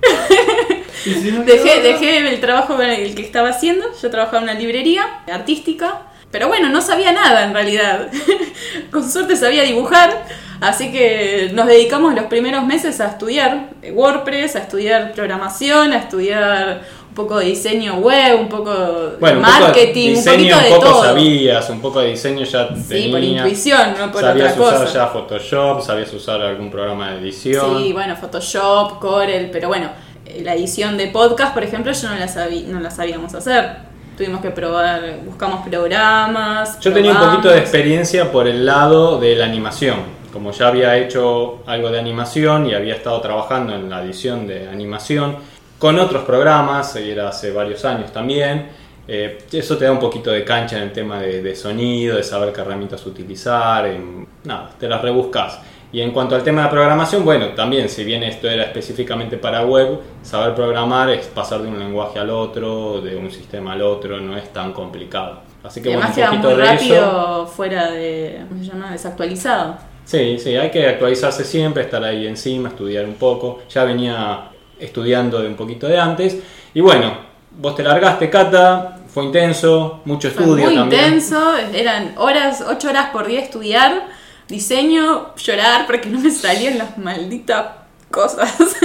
Y 1.06 1.14
si 1.14 1.32
no 1.32 1.44
Dejé, 1.44 1.80
dejé 1.80 2.28
el 2.28 2.40
trabajo 2.40 2.76
con 2.76 2.84
el 2.84 3.14
que 3.14 3.22
estaba 3.22 3.48
haciendo. 3.48 3.86
Yo 4.00 4.10
trabajaba 4.10 4.38
en 4.38 4.44
una 4.44 4.54
librería 4.54 5.22
artística. 5.32 6.02
Pero 6.30 6.48
bueno, 6.48 6.68
no 6.68 6.82
sabía 6.82 7.12
nada 7.12 7.44
en 7.44 7.54
realidad. 7.54 8.08
con 8.90 9.10
suerte 9.10 9.34
sabía 9.34 9.62
dibujar. 9.62 10.26
Así 10.60 10.92
que 10.92 11.50
nos 11.54 11.66
dedicamos 11.66 12.14
los 12.14 12.24
primeros 12.24 12.64
meses 12.66 13.00
a 13.00 13.06
estudiar 13.08 13.70
WordPress, 13.92 14.56
a 14.56 14.58
estudiar 14.60 15.12
programación, 15.12 15.92
a 15.92 15.98
estudiar 15.98 16.82
un 17.08 17.14
poco 17.14 17.38
de 17.38 17.46
diseño 17.46 17.94
web, 17.96 18.38
un 18.40 18.48
poco 18.48 18.70
de 18.72 19.16
bueno, 19.18 19.38
un 19.40 19.44
poco 19.44 19.56
de 19.56 19.60
marketing, 19.64 20.08
un 20.10 20.14
diseño 20.16 20.36
poquito 20.56 20.58
de 20.60 20.68
un 20.68 20.74
poco 20.80 20.92
todo. 20.92 21.04
sabías, 21.04 21.70
un 21.70 21.80
poco 21.80 22.00
de 22.00 22.06
diseño 22.10 22.44
ya 22.44 22.68
Sí, 22.76 22.82
tenías. 22.88 23.10
por 23.10 23.22
intuición, 23.24 23.94
no 23.98 24.12
por 24.12 24.20
sabías 24.20 24.52
otra 24.52 24.62
usar 24.64 24.80
cosa. 24.86 24.92
ya 24.94 25.06
Photoshop, 25.08 25.80
sabías 25.82 26.12
usar 26.12 26.40
algún 26.42 26.70
programa 26.70 27.10
de 27.12 27.18
edición. 27.20 27.78
Sí, 27.82 27.92
bueno, 27.92 28.14
Photoshop, 28.16 28.98
Corel, 29.00 29.48
pero 29.50 29.68
bueno, 29.68 29.90
Eh, 30.26 30.42
La 30.44 30.54
edición 30.54 30.96
de 30.96 31.08
podcast, 31.08 31.52
por 31.54 31.64
ejemplo, 31.64 31.90
yo 31.92 32.08
no 32.08 32.14
la, 32.14 32.28
sabí- 32.28 32.64
no 32.66 32.78
la 32.78 32.90
sabíamos 32.90 33.34
hacer. 33.34 33.68
Tuvimos 34.16 34.40
que 34.42 34.50
probar, 34.50 35.00
buscamos 35.24 35.66
programas. 35.66 36.78
Yo 36.80 36.92
tenía 36.92 37.12
un 37.12 37.18
poquito 37.18 37.48
de 37.48 37.58
experiencia 37.58 38.30
por 38.30 38.46
el 38.46 38.64
lado 38.64 39.18
de 39.18 39.34
la 39.34 39.46
animación. 39.46 39.96
Como 40.32 40.52
ya 40.52 40.68
había 40.68 40.96
hecho 40.96 41.58
algo 41.66 41.90
de 41.90 41.98
animación 41.98 42.66
y 42.66 42.74
había 42.74 42.94
estado 42.94 43.20
trabajando 43.20 43.74
en 43.74 43.90
la 43.90 44.02
edición 44.02 44.46
de 44.46 44.68
animación 44.68 45.36
con 45.78 45.98
otros 45.98 46.24
programas, 46.24 46.94
era 46.96 47.28
hace 47.28 47.50
varios 47.52 47.84
años 47.84 48.12
también, 48.12 48.68
eh, 49.08 49.38
eso 49.50 49.76
te 49.76 49.86
da 49.86 49.92
un 49.92 49.98
poquito 49.98 50.30
de 50.30 50.44
cancha 50.44 50.76
en 50.76 50.84
el 50.84 50.92
tema 50.92 51.18
de, 51.20 51.42
de 51.42 51.56
sonido, 51.56 52.16
de 52.16 52.22
saber 52.22 52.52
qué 52.52 52.60
herramientas 52.60 53.04
utilizar, 53.06 53.86
en- 53.86 54.26
nada, 54.44 54.70
te 54.78 54.88
las 54.88 55.00
rebuscas. 55.02 55.58
Y 55.92 56.00
en 56.02 56.12
cuanto 56.12 56.36
al 56.36 56.44
tema 56.44 56.62
de 56.62 56.68
programación, 56.68 57.24
bueno, 57.24 57.48
también 57.48 57.88
si 57.88 58.04
bien 58.04 58.22
esto 58.22 58.48
era 58.48 58.62
específicamente 58.62 59.36
para 59.38 59.64
web, 59.64 59.98
saber 60.22 60.54
programar 60.54 61.10
es 61.10 61.26
pasar 61.26 61.62
de 61.62 61.68
un 61.68 61.78
lenguaje 61.80 62.20
al 62.20 62.30
otro, 62.30 63.00
de 63.00 63.16
un 63.16 63.28
sistema 63.32 63.72
al 63.72 63.82
otro, 63.82 64.20
no 64.20 64.36
es 64.36 64.52
tan 64.52 64.72
complicado. 64.72 65.40
Así 65.64 65.82
que 65.82 65.88
bueno, 65.88 66.06
un 66.06 66.14
poquito 66.14 66.48
muy 66.50 66.56
de 66.58 66.64
rápido 66.64 66.96
eso. 67.42 67.46
fuera 67.48 67.90
de. 67.90 68.44
¿Cómo 68.48 68.62
se 68.62 68.70
llama? 68.70 68.92
Desactualizado. 68.92 69.89
Sí, 70.10 70.40
sí, 70.40 70.56
hay 70.56 70.72
que 70.72 70.88
actualizarse 70.88 71.44
siempre, 71.44 71.84
estar 71.84 72.02
ahí 72.02 72.26
encima, 72.26 72.70
estudiar 72.70 73.04
un 73.04 73.14
poco. 73.14 73.60
Ya 73.72 73.84
venía 73.84 74.50
estudiando 74.80 75.40
de 75.40 75.46
un 75.46 75.54
poquito 75.54 75.86
de 75.86 76.00
antes. 76.00 76.36
Y 76.74 76.80
bueno, 76.80 77.16
vos 77.52 77.76
te 77.76 77.84
largaste, 77.84 78.28
Cata, 78.28 78.98
fue 79.06 79.26
intenso, 79.26 80.00
mucho 80.04 80.28
Fue 80.30 80.42
estudio 80.42 80.64
muy 80.64 80.74
también. 80.74 81.04
intenso, 81.04 81.56
eran 81.56 82.14
horas, 82.16 82.64
ocho 82.68 82.88
horas 82.88 83.10
por 83.12 83.28
día 83.28 83.38
estudiar, 83.38 84.08
diseño, 84.48 85.32
llorar 85.36 85.86
porque 85.86 86.08
no 86.08 86.18
me 86.18 86.32
salían 86.32 86.78
las 86.78 86.98
malditas 86.98 87.66
cosas. 88.10 88.52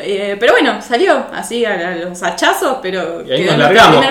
Eh, 0.00 0.36
pero 0.38 0.52
bueno, 0.52 0.80
salió 0.80 1.26
así 1.32 1.64
a, 1.64 1.96
los 1.96 2.22
hachazos, 2.22 2.78
pero 2.80 3.26
Y 3.26 3.32
ahí 3.32 3.44
nos 3.44 3.58
largamos, 3.58 4.06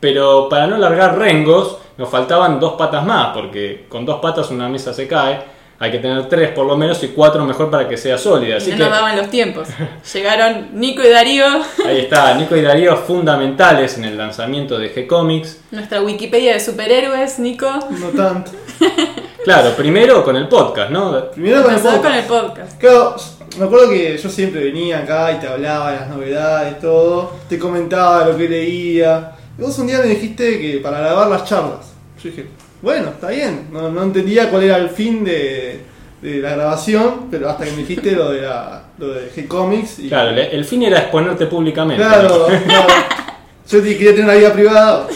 pero 0.00 0.48
para 0.48 0.66
no 0.66 0.78
largar 0.78 1.18
rengos, 1.18 1.76
nos 1.96 2.08
faltaban 2.08 2.58
dos 2.60 2.74
patas 2.74 3.04
más, 3.04 3.28
porque 3.34 3.86
con 3.88 4.04
dos 4.04 4.20
patas 4.20 4.50
una 4.50 4.68
mesa 4.68 4.92
se 4.92 5.06
cae. 5.08 5.54
Hay 5.76 5.90
que 5.90 5.98
tener 5.98 6.28
tres 6.28 6.50
por 6.52 6.64
lo 6.66 6.76
menos 6.76 7.02
y 7.02 7.08
cuatro 7.08 7.44
mejor 7.44 7.68
para 7.68 7.88
que 7.88 7.96
sea 7.96 8.16
sólida. 8.16 8.54
Y 8.54 8.58
Así 8.58 8.70
no 8.70 8.76
que 8.76 8.82
nos 8.84 8.92
daban 8.92 9.16
los 9.16 9.28
tiempos. 9.28 9.68
Llegaron 10.14 10.68
Nico 10.74 11.02
y 11.02 11.08
Darío, 11.08 11.46
ahí 11.86 11.98
está, 12.00 12.32
Nico 12.34 12.56
y 12.56 12.62
Darío 12.62 12.96
fundamentales 12.96 13.98
en 13.98 14.04
el 14.04 14.16
lanzamiento 14.16 14.78
de 14.78 14.94
G-Comics. 14.94 15.58
nuestra 15.72 16.00
Wikipedia 16.00 16.52
de 16.54 16.60
superhéroes, 16.60 17.38
Nico. 17.40 17.68
No 17.90 18.08
tanto. 18.08 18.50
Claro, 19.44 19.72
primero 19.76 20.24
con 20.24 20.36
el 20.36 20.48
podcast, 20.48 20.90
¿no? 20.90 21.30
Primero 21.32 21.62
con 21.64 21.72
el 21.72 21.76
Empezó 21.76 21.96
con 21.96 22.02
podcast. 22.02 22.18
el 22.18 22.24
podcast. 22.24 22.80
Claro, 22.80 23.16
me 23.58 23.64
acuerdo 23.66 23.90
que 23.90 24.16
yo 24.16 24.28
siempre 24.30 24.64
venía 24.64 25.00
acá 25.00 25.32
y 25.32 25.34
te 25.34 25.46
hablaba 25.46 25.90
de 25.92 25.96
las 26.00 26.08
novedades, 26.08 26.80
todo. 26.80 27.30
Te 27.46 27.58
comentaba 27.58 28.24
lo 28.24 28.38
que 28.38 28.48
leía. 28.48 29.32
Y 29.58 29.62
vos 29.62 29.78
un 29.78 29.86
día 29.86 29.98
me 30.00 30.06
dijiste 30.06 30.60
que 30.60 30.78
para 30.78 30.98
grabar 31.00 31.28
las 31.28 31.44
charlas. 31.44 31.92
Yo 32.22 32.30
dije, 32.30 32.46
bueno, 32.82 33.08
está 33.10 33.28
bien. 33.30 33.68
No, 33.72 33.90
no 33.90 34.02
entendía 34.02 34.50
cuál 34.50 34.64
era 34.64 34.76
el 34.78 34.88
fin 34.90 35.24
de, 35.24 35.80
de 36.20 36.38
la 36.38 36.50
grabación, 36.56 37.26
pero 37.30 37.48
hasta 37.48 37.64
que 37.64 37.70
me 37.72 37.78
dijiste 37.78 38.12
lo 38.12 38.30
de, 38.32 38.42
la, 38.42 38.84
lo 38.98 39.08
de 39.14 39.30
G-Comics. 39.30 40.00
Y, 40.00 40.08
Claro, 40.08 40.30
el 40.36 40.64
fin 40.64 40.82
era 40.82 40.98
exponerte 40.98 41.46
públicamente. 41.46 42.02
Claro, 42.02 42.46
claro. 42.66 42.86
Yo 43.70 43.82
quería 43.82 44.10
tener 44.10 44.24
una 44.24 44.34
vida 44.34 44.52
privada, 44.52 45.06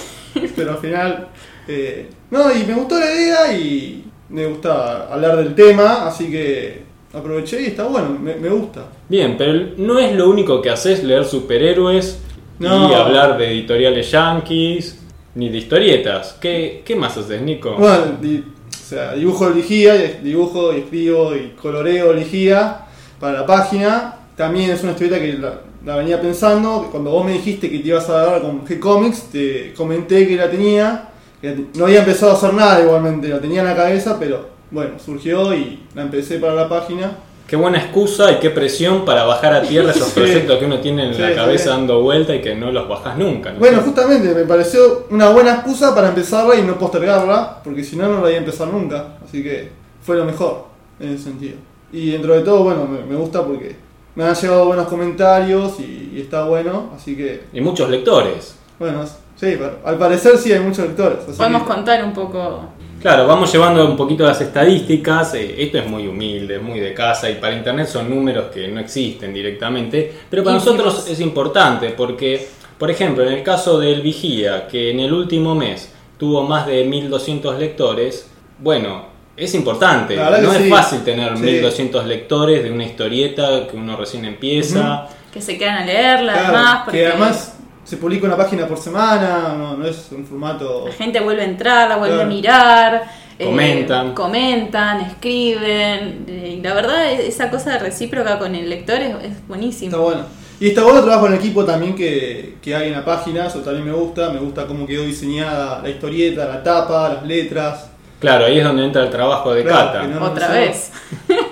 pero 0.56 0.70
al 0.72 0.78
final. 0.78 1.28
eh, 1.66 2.08
no, 2.30 2.50
y 2.54 2.64
me 2.64 2.74
gustó 2.74 2.98
la 2.98 3.06
idea 3.12 3.52
y 3.52 4.04
me 4.30 4.46
gusta 4.46 5.12
hablar 5.12 5.36
del 5.36 5.54
tema, 5.54 6.06
así 6.06 6.30
que 6.30 6.82
aproveché 7.12 7.60
y 7.62 7.66
está 7.66 7.84
bueno, 7.84 8.10
me, 8.20 8.36
me 8.36 8.48
gusta. 8.48 8.84
Bien, 9.08 9.36
pero 9.36 9.52
no 9.78 9.98
es 9.98 10.12
lo 10.14 10.28
único 10.30 10.60
que 10.62 10.70
haces 10.70 11.02
leer 11.04 11.24
superhéroes 11.24 12.20
No. 12.58 12.90
y 12.90 12.94
hablar 12.94 13.38
de 13.38 13.50
editoriales 13.52 14.10
yankees, 14.10 14.98
ni 15.34 15.48
de 15.48 15.58
historietas. 15.58 16.36
¿Qué, 16.40 16.82
qué 16.84 16.96
más 16.96 17.16
haces, 17.16 17.40
Nico? 17.42 17.74
Bueno, 17.78 18.16
di- 18.20 18.44
o 18.68 18.84
sea, 18.88 19.12
dibujo 19.14 19.50
ligía, 19.50 19.94
dibujo 20.22 20.72
y 20.72 20.78
escribo 20.78 21.34
y 21.36 21.50
coloreo 21.60 22.12
ligía 22.12 22.86
para 23.20 23.40
la 23.40 23.46
página. 23.46 24.16
También 24.36 24.70
es 24.70 24.82
una 24.82 24.92
historieta 24.92 25.20
que 25.20 25.34
la, 25.34 25.60
la 25.84 25.96
venía 25.96 26.20
pensando. 26.20 26.88
Cuando 26.90 27.10
vos 27.10 27.24
me 27.24 27.32
dijiste 27.32 27.70
que 27.70 27.78
te 27.80 27.88
ibas 27.88 28.08
a 28.08 28.12
dar 28.24 28.40
con 28.40 28.64
G-Comics, 28.66 29.30
te 29.30 29.74
comenté 29.76 30.26
que 30.26 30.36
la 30.36 30.50
tenía. 30.50 31.10
que 31.40 31.54
no 31.74 31.84
había 31.84 32.00
empezado 32.00 32.32
a 32.32 32.34
hacer 32.34 32.54
nada 32.54 32.80
igualmente, 32.82 33.28
la 33.28 33.40
tenía 33.40 33.60
en 33.60 33.66
la 33.68 33.76
cabeza, 33.76 34.16
pero 34.18 34.48
bueno, 34.70 34.92
surgió 34.98 35.54
y 35.54 35.80
la 35.94 36.02
empecé 36.02 36.38
para 36.38 36.54
la 36.54 36.68
página. 36.68 37.12
Qué 37.48 37.56
buena 37.56 37.78
excusa 37.78 38.30
y 38.30 38.36
qué 38.40 38.50
presión 38.50 39.04
para 39.06 39.24
bajar 39.24 39.54
a 39.54 39.62
tierra 39.62 39.90
esos 39.90 40.08
Sí. 40.12 40.20
proyectos 40.20 40.58
que 40.58 40.66
uno 40.66 40.78
tiene 40.80 41.08
en 41.08 41.14
Sí, 41.14 41.20
la 41.22 41.30
sí. 41.30 41.34
cabeza 41.34 41.70
dando 41.70 42.00
vuelta 42.02 42.34
y 42.34 42.40
que 42.42 42.54
no 42.54 42.70
los 42.70 42.86
bajas 42.88 43.16
nunca. 43.18 43.50
¿no? 43.52 43.58
Bueno, 43.58 43.80
justamente 43.80 44.34
me 44.34 44.44
pareció 44.44 45.06
una 45.10 45.30
buena 45.30 45.54
excusa 45.54 45.94
para 45.94 46.08
empezarla 46.10 46.54
y 46.56 46.62
no 46.62 46.78
postergarla, 46.78 47.60
porque 47.64 47.82
si 47.82 47.96
no, 47.96 48.06
no 48.06 48.20
la 48.22 48.28
iba 48.28 48.36
a 48.38 48.42
empezar 48.42 48.68
nunca. 48.68 49.16
Así 49.26 49.42
que 49.42 49.70
fue 50.02 50.16
lo 50.16 50.24
mejor 50.26 50.66
en 51.00 51.14
ese 51.14 51.24
sentido. 51.24 51.56
Y 51.90 52.10
dentro 52.10 52.34
de 52.34 52.42
todo, 52.42 52.64
bueno, 52.64 52.84
me, 52.86 53.00
me 53.04 53.16
gusta 53.16 53.42
porque 53.42 53.74
me 54.14 54.24
han 54.24 54.34
llegado 54.34 54.66
buenos 54.66 54.86
comentarios 54.88 55.80
y, 55.80 56.12
y 56.14 56.20
está 56.20 56.44
bueno. 56.44 56.90
Así 56.94 57.16
que, 57.16 57.44
Y 57.54 57.62
muchos 57.62 57.88
lectores. 57.88 58.56
bueno, 58.78 59.04
sí, 59.06 59.56
pero 59.58 59.78
al 59.86 59.96
parecer 59.96 60.36
sí 60.36 60.52
hay 60.52 60.60
muchos 60.60 60.86
lectores. 60.86 61.20
así 61.26 61.38
Podemos 61.38 61.62
que- 61.62 61.68
contar 61.68 62.04
un 62.04 62.12
poco. 62.12 62.60
Claro, 63.00 63.28
vamos 63.28 63.52
llevando 63.52 63.86
un 63.86 63.96
poquito 63.96 64.24
las 64.26 64.40
estadísticas. 64.40 65.34
eh, 65.34 65.54
esto 65.58 65.78
es 65.78 65.86
muy 65.86 66.06
humilde, 66.08 66.58
muy 66.58 66.80
de 66.80 66.92
casa 66.94 67.30
y 67.30 67.34
para 67.36 67.54
internet 67.54 67.86
son 67.86 68.10
números 68.10 68.46
que 68.52 68.66
no 68.68 68.80
existen 68.80 69.32
directamente. 69.32 70.12
Pero 70.28 70.42
para 70.42 70.56
nosotros 70.56 71.06
es 71.08 71.20
importante 71.20 71.90
porque, 71.90 72.48
por 72.76 72.90
ejemplo, 72.90 73.24
en 73.24 73.32
el 73.34 73.42
caso 73.44 73.78
del 73.78 74.02
Vigía, 74.02 74.66
que 74.66 74.90
en 74.90 75.00
el 75.00 75.12
último 75.12 75.54
mes 75.54 75.92
tuvo 76.18 76.42
más 76.42 76.66
de 76.66 76.84
1200 76.84 77.56
lectores, 77.58 78.28
bueno, 78.58 79.06
es 79.36 79.54
importante. 79.54 80.16
No 80.16 80.52
es 80.52 80.62
sí. 80.64 80.68
fácil 80.68 81.04
tener 81.04 81.36
Sí. 81.36 81.44
1200 81.44 82.04
lectores 82.04 82.64
de 82.64 82.72
una 82.72 82.84
historieta 82.84 83.68
que 83.70 83.76
uno 83.76 83.96
recién 83.96 84.24
empieza. 84.24 85.06
Que 85.32 85.40
se 85.40 85.56
quedan 85.56 85.76
a 85.82 85.84
leerla, 85.84 86.32
Claro, 86.32 86.48
además, 86.48 86.80
porque 86.84 86.98
que 86.98 87.06
además 87.06 87.57
se 87.88 87.96
publica 87.96 88.26
una 88.26 88.36
página 88.36 88.66
por 88.66 88.76
semana, 88.78 89.54
no, 89.56 89.76
no 89.78 89.86
es 89.86 90.08
un 90.12 90.26
formato... 90.26 90.84
la 90.86 90.92
gente 90.92 91.20
vuelve 91.20 91.40
a 91.42 91.46
entrar, 91.46 91.88
la 91.88 91.96
vuelve 91.96 92.16
Claro. 92.16 92.28
a 92.30 92.32
mirar. 92.34 93.02
eh, 93.38 93.44
Comentan. 93.46 94.14
comentan, 94.14 95.00
escriben. 95.00 96.24
eh, 96.28 96.60
la 96.62 96.74
verdad, 96.74 97.10
esa 97.12 97.48
cosa 97.50 97.78
recíproca 97.78 98.38
con 98.38 98.54
el 98.54 98.68
lector 98.68 98.96
es, 99.00 99.14
es 99.24 99.48
buenísimo. 99.48 99.90
Está 99.90 99.98
bueno. 100.02 100.22
Y 100.60 100.68
está 100.68 100.82
bueno 100.82 100.98
el 100.98 101.04
trabajo 101.04 101.28
en 101.28 101.34
equipo 101.34 101.64
también 101.64 101.94
que, 101.94 102.56
que 102.60 102.74
hay 102.74 102.88
en 102.88 102.92
la 102.94 103.04
página, 103.04 103.46
eso 103.46 103.60
también 103.60 103.86
me 103.86 103.92
gusta, 103.92 104.30
me 104.30 104.40
gusta 104.40 104.66
cómo 104.66 104.86
quedó 104.86 105.04
diseñada 105.04 105.80
la 105.82 105.88
historieta, 105.88 106.46
la 106.46 106.62
tapa, 106.62 107.08
las 107.14 107.24
letras. 107.24 107.90
Claro, 108.20 108.44
ahí 108.46 108.58
es 108.58 108.64
donde 108.64 108.84
entra 108.84 109.04
el 109.04 109.10
trabajo 109.10 109.54
de 109.54 109.62
Claro, 109.62 109.92
Cata. 109.92 110.02
no- 110.08 110.24
Otra 110.26 110.48
no- 110.48 110.54
vez. 110.54 110.90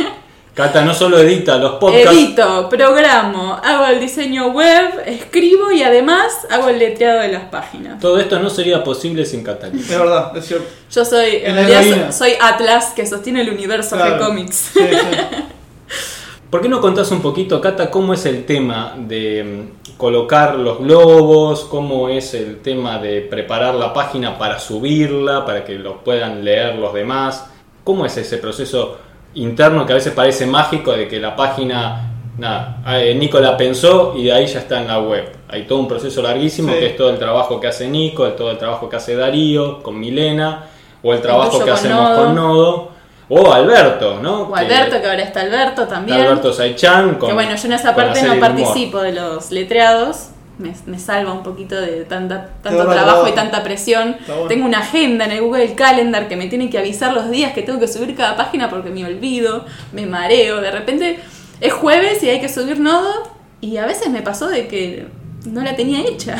Cata 0.56 0.82
no 0.86 0.94
solo 0.94 1.18
edita 1.18 1.58
los 1.58 1.72
podcasts, 1.72 2.10
Edito, 2.12 2.66
programo, 2.70 3.60
hago 3.62 3.84
el 3.88 4.00
diseño 4.00 4.52
web, 4.52 5.02
escribo 5.04 5.70
y 5.70 5.82
además 5.82 6.32
hago 6.48 6.70
el 6.70 6.78
letreado 6.78 7.20
de 7.20 7.28
las 7.28 7.42
páginas. 7.50 8.00
todo 8.00 8.18
esto 8.18 8.38
no 8.38 8.48
sería 8.48 8.82
posible 8.82 9.26
sin 9.26 9.44
Catalina. 9.44 9.78
Es 9.82 9.88
verdad, 9.98 10.34
es 10.34 10.46
cierto. 10.46 10.66
Yo 10.90 11.04
soy, 11.04 11.26
Es 11.26 11.44
en 11.44 11.56
la 11.56 11.62
realidad 11.66 11.82
heroína. 11.86 12.12
soy, 12.12 12.30
soy 12.30 12.38
Atlas 12.40 12.94
que 12.96 13.04
sostiene 13.04 13.42
el 13.42 13.50
universo 13.50 13.96
Claro. 13.96 14.14
de 14.14 14.18
cómics. 14.18 14.70
Sí, 14.72 14.80
sí. 14.80 15.18
¿Por 16.50 16.62
qué 16.62 16.70
no 16.70 16.80
contás 16.80 17.10
un 17.10 17.20
poquito, 17.20 17.60
Cata, 17.60 17.90
cómo 17.90 18.14
es 18.14 18.24
el 18.24 18.46
tema 18.46 18.94
de 18.96 19.44
mm, 19.92 19.96
colocar 19.98 20.54
los 20.54 20.78
globos, 20.78 21.66
cómo 21.66 22.08
es 22.08 22.32
el 22.32 22.62
tema 22.62 22.98
de 22.98 23.20
preparar 23.20 23.74
la 23.74 23.92
página 23.92 24.38
para 24.38 24.58
subirla, 24.58 25.44
para 25.44 25.66
que 25.66 25.74
lo 25.74 26.02
puedan 26.02 26.42
leer 26.46 26.76
los 26.76 26.94
demás? 26.94 27.44
¿Cómo 27.84 28.06
es 28.06 28.16
ese 28.16 28.38
proceso 28.38 28.96
interno 29.36 29.86
que 29.86 29.92
a 29.92 29.96
veces 29.96 30.12
parece 30.12 30.46
mágico 30.46 30.92
de 30.92 31.08
que 31.08 31.18
la 31.20 31.34
página, 31.36 32.10
nada, 32.38 32.78
eh, 32.98 33.14
Nico 33.14 33.38
la 33.40 33.56
pensó 33.56 34.14
y 34.16 34.24
de 34.24 34.32
ahí 34.32 34.46
ya 34.46 34.58
está 34.60 34.80
en 34.80 34.88
la 34.88 34.98
web? 35.00 35.30
Hay 35.48 35.62
todo 35.62 35.78
un 35.78 35.88
proceso 35.88 36.20
larguísimo 36.22 36.72
Sí. 36.72 36.78
que 36.80 36.86
es 36.86 36.96
todo 36.96 37.10
el 37.10 37.18
trabajo 37.18 37.60
que 37.60 37.68
hace 37.68 37.88
Nico, 37.88 38.26
el- 38.26 38.34
todo 38.34 38.50
el 38.50 38.58
trabajo 38.58 38.88
que 38.88 38.96
hace 38.96 39.14
Darío 39.16 39.82
con 39.82 39.98
Milena, 39.98 40.64
o 41.02 41.12
el 41.14 41.20
trabajo 41.20 41.58
que 41.58 41.64
con 41.66 41.74
hacemos 41.74 42.00
Nodo. 42.10 42.24
con 42.24 42.34
Nodo, 42.34 42.88
o 43.28 43.52
Alberto, 43.52 44.18
¿no? 44.22 44.42
O 44.42 44.56
Alberto, 44.56 45.00
que 45.00 45.06
ahora 45.08 45.22
está 45.22 45.40
Alberto 45.42 45.86
también. 45.86 46.20
Alberto 46.20 46.52
Saichan 46.52 47.14
con 47.16 47.28
que 47.28 47.34
bueno, 47.34 47.54
yo 47.56 47.66
en 47.66 47.72
esa 47.74 47.94
parte 47.94 48.22
no 48.22 48.38
participo 48.40 49.00
de 49.00 49.12
los 49.12 49.50
letreados. 49.50 50.30
Me, 50.58 50.74
me 50.86 50.98
salva 50.98 51.32
un 51.32 51.42
poquito 51.42 51.78
de 51.78 52.04
tanta, 52.04 52.50
tanto 52.62 52.86
trabajo 52.86 53.28
y 53.28 53.32
tanta 53.32 53.62
presión. 53.62 54.16
Bueno. 54.26 54.46
Tengo 54.46 54.64
una 54.64 54.78
agenda 54.78 55.26
en 55.26 55.32
el 55.32 55.42
Google 55.42 55.74
Calendar 55.74 56.28
que 56.28 56.36
me 56.36 56.46
tiene 56.46 56.70
que 56.70 56.78
avisar 56.78 57.12
los 57.12 57.30
días 57.30 57.52
que 57.52 57.62
tengo 57.62 57.78
que 57.78 57.88
subir 57.88 58.14
cada 58.16 58.36
página 58.36 58.70
porque 58.70 58.90
me 58.90 59.04
olvido, 59.04 59.66
me 59.92 60.06
mareo. 60.06 60.60
De 60.60 60.70
repente 60.70 61.20
es 61.60 61.72
jueves 61.72 62.22
y 62.22 62.30
hay 62.30 62.40
que 62.40 62.48
subir 62.48 62.80
nodo 62.80 63.30
y 63.60 63.76
a 63.76 63.86
veces 63.86 64.08
me 64.08 64.22
pasó 64.22 64.48
de 64.48 64.66
que 64.66 65.06
no 65.44 65.62
la 65.62 65.76
tenía 65.76 66.00
hecha. 66.00 66.36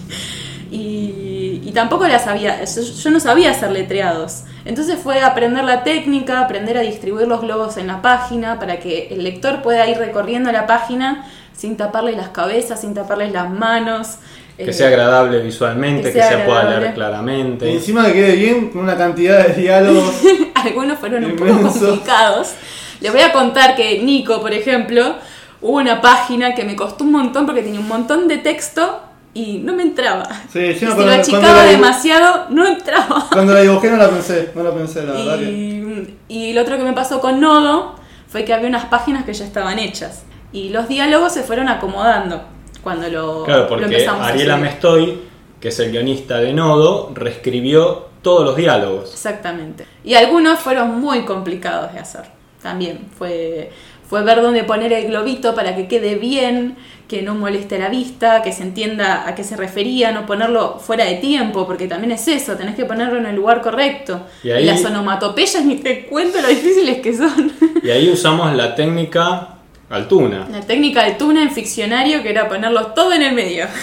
y, 0.70 1.60
y 1.64 1.72
tampoco 1.72 2.06
la 2.06 2.18
sabía, 2.18 2.64
yo, 2.64 2.82
yo 2.82 3.10
no 3.10 3.20
sabía 3.20 3.50
hacer 3.50 3.70
letreados. 3.70 4.44
Entonces 4.64 4.98
fue 4.98 5.20
aprender 5.20 5.64
la 5.64 5.82
técnica, 5.82 6.40
aprender 6.40 6.76
a 6.76 6.80
distribuir 6.80 7.26
los 7.26 7.40
globos 7.40 7.76
en 7.76 7.88
la 7.88 8.02
página 8.02 8.60
para 8.60 8.78
que 8.78 9.08
el 9.08 9.24
lector 9.24 9.62
pueda 9.62 9.86
ir 9.88 9.98
recorriendo 9.98 10.52
la 10.52 10.66
página 10.66 11.26
sin 11.56 11.76
taparle 11.76 12.12
las 12.12 12.28
cabezas, 12.28 12.80
sin 12.80 12.94
taparle 12.94 13.30
las 13.30 13.50
manos. 13.50 14.16
Que 14.56 14.70
eh, 14.70 14.72
sea 14.72 14.88
agradable 14.88 15.40
visualmente, 15.40 16.08
que 16.08 16.12
que, 16.12 16.18
sea 16.18 16.28
se 16.28 16.44
pueda 16.44 16.64
leer 16.64 16.74
agradable. 16.74 16.90
Y 16.90 16.94
claramente. 16.94 17.72
encima 17.72 18.06
que 18.06 18.12
quede 18.12 18.36
bien, 18.36 18.70
con 18.70 18.82
una 18.82 18.96
cantidad 18.96 19.46
de 19.46 19.54
diálogos. 19.54 20.14
Algunos 20.54 20.98
fueron 20.98 21.24
un 21.24 21.36
poco 21.36 21.62
complicados. 21.62 22.52
Les 23.00 23.12
voy 23.12 23.22
a 23.22 23.32
contar 23.32 23.74
que 23.74 24.00
Nico, 24.02 24.40
por 24.40 24.52
ejemplo, 24.52 25.16
hubo 25.60 25.78
una 25.78 26.00
página 26.00 26.54
que 26.54 26.64
me 26.64 26.76
costó 26.76 27.04
un 27.04 27.12
montón 27.12 27.46
porque 27.46 27.62
tenía 27.62 27.80
un 27.80 27.88
montón 27.88 28.28
de 28.28 28.38
texto 28.38 29.00
y 29.34 29.58
no 29.58 29.72
me 29.72 29.82
entraba. 29.82 30.28
Sí, 30.52 30.74
yo 30.74 30.78
si 30.78 30.84
no, 30.84 30.90
lo 30.90 30.96
cuando, 30.96 31.12
cuando 31.12 31.12
achicaba 31.12 31.64
demasiado, 31.64 32.46
no 32.50 32.66
entraba. 32.66 33.28
cuando 33.32 33.54
la 33.54 33.60
dibujé 33.62 33.90
no 33.90 33.96
la 33.96 34.08
pensé, 34.10 34.50
no 34.54 34.62
la 34.62 34.74
pensé, 34.74 35.02
la 35.02 35.12
verdad 35.12 35.38
que. 35.38 35.44
Y, 35.44 36.18
y 36.28 36.52
lo 36.52 36.62
otro 36.62 36.76
que 36.76 36.84
me 36.84 36.92
pasó 36.92 37.20
con 37.20 37.40
Nodo 37.40 37.96
fue 38.28 38.44
que 38.44 38.52
había 38.52 38.68
unas 38.68 38.86
páginas 38.86 39.24
que 39.24 39.32
ya 39.32 39.44
estaban 39.44 39.78
hechas. 39.78 40.24
Y 40.52 40.68
los 40.70 40.88
diálogos 40.88 41.32
se 41.32 41.42
fueron 41.42 41.68
acomodando 41.68 42.42
cuando 42.82 43.08
lo, 43.08 43.44
Claro, 43.44 43.62
lo 43.62 43.68
porque 43.68 43.84
empezamos 43.84 44.22
a 44.22 44.28
Ariel 44.28 44.40
subir. 44.48 44.52
Amestoy, 44.52 45.18
que 45.60 45.68
es 45.68 45.78
el 45.80 45.90
guionista 45.92 46.38
de 46.38 46.52
Nodo, 46.52 47.10
reescribió 47.14 48.06
todos 48.22 48.44
los 48.44 48.56
diálogos. 48.56 49.12
Exactamente. 49.12 49.86
Y 50.04 50.14
algunos 50.14 50.58
fueron 50.58 51.00
muy 51.00 51.24
complicados 51.24 51.92
de 51.92 51.98
hacer. 52.00 52.22
También 52.62 53.06
fue, 53.16 53.70
fue 54.08 54.22
ver 54.22 54.42
dónde 54.42 54.62
poner 54.64 54.92
el 54.92 55.06
globito 55.08 55.54
para 55.54 55.74
que 55.74 55.88
quede 55.88 56.14
bien, 56.16 56.76
que 57.08 57.22
no 57.22 57.34
moleste 57.34 57.78
la 57.78 57.88
vista, 57.88 58.42
que 58.42 58.52
se 58.52 58.62
entienda 58.62 59.26
a 59.28 59.34
qué 59.34 59.42
se 59.44 59.56
refería, 59.56 60.12
no 60.12 60.24
ponerlo 60.26 60.78
fuera 60.78 61.04
de 61.04 61.16
tiempo, 61.16 61.66
porque 61.66 61.88
también 61.88 62.12
es 62.12 62.26
eso, 62.28 62.54
tenés 62.56 62.74
que 62.76 62.84
ponerlo 62.84 63.18
en 63.18 63.26
el 63.26 63.34
lugar 63.36 63.60
correcto. 63.62 64.22
Y 64.44 64.50
ahí- 64.50 64.64
las 64.64 64.84
onomatopeyas 64.84 65.64
ni 65.64 65.76
te 65.76 66.06
cuento 66.06 66.40
lo 66.40 66.48
difíciles 66.48 66.98
que 67.00 67.16
son. 67.16 67.52
Y 67.82 67.90
ahí 67.90 68.08
usamos 68.10 68.54
la 68.54 68.74
técnica 68.74 69.51
Altuna. 69.92 70.48
La 70.50 70.62
técnica 70.62 71.04
del 71.04 71.18
tuna 71.18 71.42
en 71.42 71.50
ficcionario 71.50 72.22
que 72.22 72.30
era 72.30 72.48
ponerlo 72.48 72.86
todo 72.88 73.12
en 73.12 73.22
el 73.22 73.34
medio. 73.34 73.66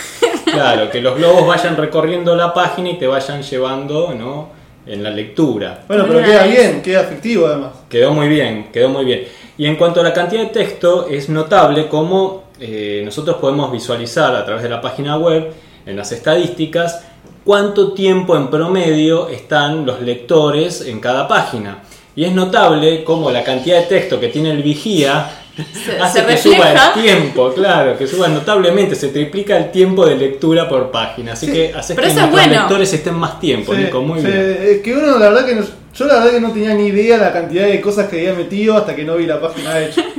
Claro, 0.49 0.89
que 0.89 0.99
los 0.99 1.15
globos 1.15 1.45
vayan 1.45 1.77
recorriendo 1.77 2.35
la 2.35 2.51
página 2.51 2.89
y 2.89 2.97
te 2.97 3.05
vayan 3.05 3.43
llevando 3.43 4.15
¿no? 4.15 4.49
en 4.87 5.03
la 5.03 5.11
lectura. 5.11 5.83
Bueno, 5.87 6.05
pero 6.07 6.23
queda 6.23 6.47
bien, 6.47 6.81
queda 6.81 7.01
efectivo 7.01 7.45
además. 7.45 7.73
Quedó 7.87 8.11
muy 8.15 8.27
bien, 8.27 8.69
quedó 8.73 8.89
muy 8.89 9.05
bien. 9.05 9.25
Y 9.59 9.67
en 9.67 9.75
cuanto 9.75 9.99
a 9.99 10.03
la 10.03 10.11
cantidad 10.11 10.41
de 10.41 10.47
texto, 10.47 11.07
es 11.07 11.29
notable 11.29 11.87
cómo 11.87 12.45
eh, 12.59 13.03
nosotros 13.05 13.37
podemos 13.37 13.71
visualizar 13.71 14.35
a 14.35 14.43
través 14.43 14.63
de 14.63 14.69
la 14.69 14.81
página 14.81 15.17
web, 15.17 15.53
en 15.85 15.95
las 15.95 16.11
estadísticas, 16.11 17.05
cuánto 17.45 17.93
tiempo 17.93 18.35
en 18.35 18.47
promedio 18.47 19.29
están 19.29 19.85
los 19.85 20.01
lectores 20.01 20.81
en 20.81 20.99
cada 20.99 21.27
página. 21.27 21.83
Y 22.15 22.25
es 22.25 22.33
notable 22.33 23.03
cómo 23.03 23.29
la 23.29 23.43
cantidad 23.43 23.81
de 23.81 23.85
texto 23.85 24.19
que 24.19 24.29
tiene 24.29 24.49
el 24.49 24.63
vigía 24.63 25.38
Se, 25.73 25.99
hace 25.99 26.19
se 26.19 26.25
que 26.25 26.31
refleja. 26.33 26.57
suba 26.71 26.93
el 26.95 27.01
tiempo, 27.03 27.53
claro, 27.53 27.97
que 27.97 28.07
suba 28.07 28.27
notablemente, 28.27 28.95
se 28.95 29.09
triplica 29.09 29.57
el 29.57 29.71
tiempo 29.71 30.05
de 30.05 30.15
lectura 30.15 30.67
por 30.69 30.91
página. 30.91 31.33
Así 31.33 31.51
que 31.51 31.73
hace 31.75 31.95
que 31.95 32.01
bueno. 32.31 32.53
lectores 32.53 32.93
estén 32.93 33.15
más 33.15 33.39
tiempo, 33.39 33.73
Sí, 33.75 33.81
Nico, 33.83 34.01
muy 34.01 34.19
sí, 34.21 34.27
bien. 34.27 34.57
es 34.61 34.81
que 34.81 34.93
uno 34.95 35.17
la 35.17 35.29
verdad 35.29 35.45
que 35.45 35.55
no- 35.55 35.65
yo 35.93 36.05
la 36.05 36.13
verdad 36.15 36.31
que 36.31 36.39
no 36.39 36.51
tenía 36.51 36.73
ni 36.75 36.87
idea 36.87 37.17
la 37.17 37.33
cantidad 37.33 37.65
de 37.67 37.81
cosas 37.81 38.07
que 38.07 38.17
había 38.19 38.33
metido 38.33 38.77
hasta 38.77 38.95
que 38.95 39.03
no 39.03 39.15
vi 39.15 39.25
la 39.25 39.41
página 39.41 39.79
hecha. 39.79 40.03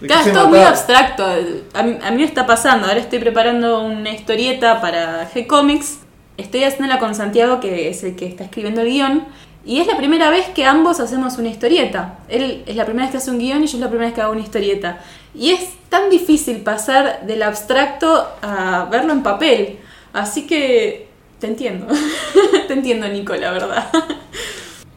De 0.00 0.06
Claro, 0.06 0.26
es 0.28 0.32
todo 0.32 0.48
muy 0.48 0.60
abstracto. 0.60 1.22
A 1.74 1.82
mí, 1.82 1.98
a 2.02 2.10
mí 2.10 2.16
me 2.16 2.24
está 2.24 2.46
pasando. 2.46 2.86
Ahora 2.86 2.98
estoy 3.00 3.18
preparando 3.18 3.82
una 3.82 4.08
historieta 4.10 4.80
para 4.80 5.30
G-Comics. 5.30 5.98
Estoy 6.38 6.64
haciéndola 6.64 6.98
con 6.98 7.14
Santiago, 7.14 7.60
que 7.60 7.90
es 7.90 8.02
el 8.02 8.16
que 8.16 8.24
está 8.24 8.44
escribiendo 8.44 8.80
el 8.80 8.88
guion. 8.88 9.24
Y 9.64 9.80
es 9.80 9.86
la 9.86 9.96
primera 9.96 10.30
vez 10.30 10.48
que 10.48 10.64
ambos 10.64 11.00
hacemos 11.00 11.36
una 11.38 11.48
historieta. 11.48 12.18
Él 12.28 12.62
es 12.66 12.76
la 12.76 12.84
primera 12.84 13.04
vez 13.06 13.12
que 13.12 13.18
hace 13.18 13.30
un 13.30 13.38
guion 13.38 13.62
y 13.62 13.66
yo 13.66 13.76
es 13.76 13.80
la 13.80 13.88
primera 13.88 14.06
vez 14.06 14.14
que 14.14 14.22
hago 14.22 14.32
una 14.32 14.40
historieta. 14.40 15.00
Y 15.34 15.50
es 15.50 15.74
tan 15.88 16.08
difícil 16.08 16.62
pasar 16.62 17.26
del 17.26 17.42
abstracto 17.42 18.26
a 18.40 18.88
verlo 18.90 19.12
en 19.12 19.22
papel. 19.22 19.78
Así 20.12 20.46
que 20.46 21.08
te 21.38 21.46
entiendo. 21.46 21.86
te 22.68 22.72
entiendo, 22.72 23.06
Nico, 23.08 23.34
la 23.36 23.50
verdad. 23.50 23.90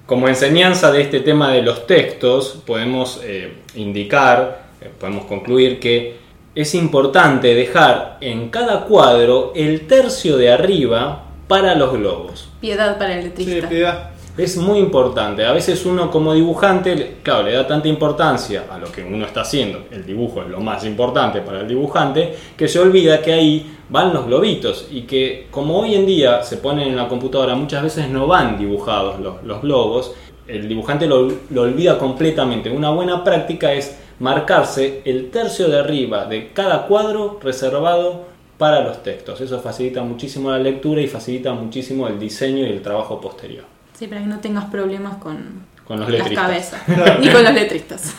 Como 0.05 0.27
enseñanza 0.27 0.91
de 0.91 1.01
este 1.01 1.19
tema 1.19 1.51
de 1.51 1.61
los 1.61 1.85
textos, 1.85 2.61
podemos 2.65 3.19
eh, 3.23 3.53
indicar, 3.75 4.63
eh, 4.81 4.89
podemos 4.99 5.25
concluir 5.25 5.79
que 5.79 6.17
es 6.55 6.75
importante 6.75 7.53
dejar 7.55 8.17
en 8.21 8.49
cada 8.49 8.85
cuadro 8.85 9.51
el 9.55 9.87
tercio 9.87 10.37
de 10.37 10.51
arriba 10.51 11.23
para 11.47 11.75
los 11.75 11.93
globos. 11.93 12.49
Piedad 12.61 12.97
para 12.97 13.15
el 13.15 13.23
Sí, 13.23 13.27
letrista. 13.29 13.69
piedad. 13.69 14.12
Es 14.35 14.57
muy 14.57 14.79
importante. 14.79 15.45
A 15.45 15.53
veces 15.53 15.85
uno 15.85 16.09
como 16.09 16.33
dibujante, 16.33 17.17
claro, 17.21 17.43
le 17.43 17.51
da 17.51 17.67
tanta 17.67 17.87
importancia 17.87 18.65
a 18.67 18.79
lo 18.79 18.91
que 18.91 19.03
uno 19.03 19.27
está 19.27 19.41
haciendo. 19.41 19.83
El 19.91 20.07
dibujo 20.07 20.41
es 20.41 20.47
lo 20.49 20.59
más 20.59 20.83
importante 20.85 21.41
para 21.41 21.59
el 21.59 21.67
dibujante, 21.67 22.33
que 22.57 22.67
se 22.67 22.79
olvida 22.79 23.21
que 23.21 23.31
ahí 23.31 23.77
van 23.89 24.11
los 24.11 24.25
globitos 24.25 24.87
y 24.89 25.01
que 25.01 25.45
como 25.51 25.77
hoy 25.77 25.93
en 25.93 26.07
día 26.07 26.41
se 26.41 26.57
ponen 26.57 26.87
en 26.87 26.95
la 26.95 27.07
computadora, 27.07 27.53
muchas 27.53 27.83
veces 27.83 28.09
no 28.09 28.25
van 28.25 28.57
dibujados 28.57 29.19
los, 29.19 29.43
los 29.43 29.61
globos. 29.61 30.15
El 30.47 30.67
dibujante 30.67 31.05
lo, 31.05 31.31
lo 31.51 31.61
olvida 31.61 31.99
completamente. 31.99 32.71
Una 32.71 32.89
buena 32.89 33.23
práctica 33.23 33.71
es 33.71 33.99
marcarse 34.17 35.03
el 35.05 35.29
tercio 35.29 35.69
de 35.69 35.77
arriba 35.77 36.25
de 36.25 36.51
cada 36.53 36.87
cuadro 36.87 37.39
reservado 37.39 38.21
para 38.57 38.81
los 38.81 39.03
textos. 39.03 39.41
Eso 39.41 39.59
facilita 39.59 40.01
muchísimo 40.01 40.49
la 40.49 40.57
lectura 40.57 41.01
y 41.01 41.07
facilita 41.07 41.53
muchísimo 41.53 42.07
el 42.07 42.17
diseño 42.17 42.65
y 42.65 42.71
el 42.71 42.81
trabajo 42.81 43.21
posterior. 43.21 43.72
Sí, 43.93 44.07
para 44.07 44.21
que 44.21 44.27
no 44.27 44.39
tengas 44.39 44.65
problemas 44.65 45.17
con, 45.17 45.63
Con 45.85 45.99
los 45.99 46.09
las 46.09 46.29
cabezas, 46.29 46.81
ni 47.19 47.29
con 47.29 47.43
los 47.43 47.53
letristas. 47.53 48.13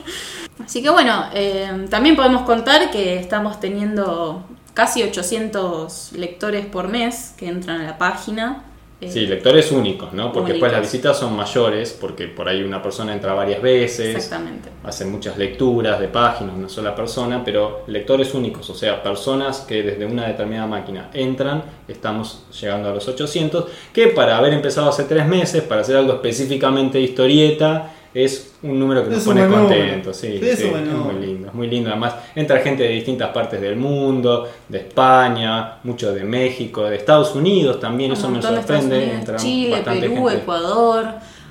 Así 0.64 0.82
que 0.82 0.90
bueno, 0.90 1.26
eh, 1.34 1.86
también 1.90 2.16
podemos 2.16 2.42
contar 2.42 2.90
que 2.90 3.18
estamos 3.18 3.60
teniendo 3.60 4.44
casi 4.72 5.02
800 5.02 6.12
lectores 6.12 6.66
por 6.66 6.88
mes 6.88 7.34
que 7.36 7.48
entran 7.48 7.80
a 7.80 7.84
la 7.84 7.98
página. 7.98 8.64
Eh, 9.04 9.10
Sí, 9.10 9.26
lectores 9.26 9.70
únicos, 9.72 10.12
¿no? 10.12 10.32
Porque 10.32 10.52
después 10.52 10.72
las 10.72 10.80
visitas 10.80 11.18
son 11.18 11.36
mayores, 11.36 11.96
porque 11.98 12.28
por 12.28 12.48
ahí 12.48 12.62
una 12.62 12.82
persona 12.82 13.12
entra 13.12 13.32
varias 13.34 13.62
veces, 13.62 14.16
Exactamente. 14.16 14.70
hace 14.82 15.04
muchas 15.04 15.38
lecturas 15.38 16.00
de 16.00 16.08
páginas, 16.08 16.54
una 16.56 16.68
sola 16.68 16.94
persona, 16.94 17.42
pero 17.44 17.82
lectores 17.86 18.34
únicos, 18.34 18.68
o 18.70 18.74
sea, 18.74 19.02
personas 19.02 19.60
que 19.60 19.82
desde 19.82 20.06
una 20.06 20.26
determinada 20.26 20.66
máquina 20.66 21.10
entran, 21.14 21.62
estamos 21.88 22.44
llegando 22.60 22.88
a 22.90 22.94
los 22.94 23.06
800, 23.06 23.66
que 23.92 24.08
para 24.08 24.36
haber 24.36 24.52
empezado 24.52 24.88
hace 24.88 25.04
tres 25.04 25.26
meses, 25.26 25.62
para 25.62 25.82
hacer 25.82 25.96
algo 25.96 26.14
específicamente 26.14 26.98
de 26.98 27.04
historieta, 27.04 27.93
es 28.14 28.54
un 28.62 28.78
número 28.78 29.02
que 29.04 29.10
nos 29.10 29.18
Es 29.18 29.24
pone 29.24 29.46
contentos. 29.48 30.16
Sí, 30.16 30.38
Sí, 30.40 30.48
es 30.48 30.58
sí, 30.60 30.66
muy 30.70 31.26
lindo, 31.26 31.48
es 31.48 31.54
muy 31.54 31.66
lindo. 31.66 31.90
Además, 31.90 32.14
entra 32.34 32.60
gente 32.60 32.84
de 32.84 32.90
distintas 32.90 33.30
partes 33.30 33.60
del 33.60 33.76
mundo, 33.76 34.48
de 34.68 34.78
España, 34.78 35.78
mucho 35.82 36.12
de 36.12 36.22
México, 36.24 36.84
de 36.84 36.96
Estados 36.96 37.34
Unidos 37.34 37.80
también, 37.80 38.12
Un 38.12 38.16
eso 38.16 38.28
me 38.30 38.40
sorprende. 38.40 39.14
Entra 39.14 39.36
Chile, 39.36 39.82
Perú, 39.84 40.26
gente. 40.26 40.34
Ecuador, 40.42 41.06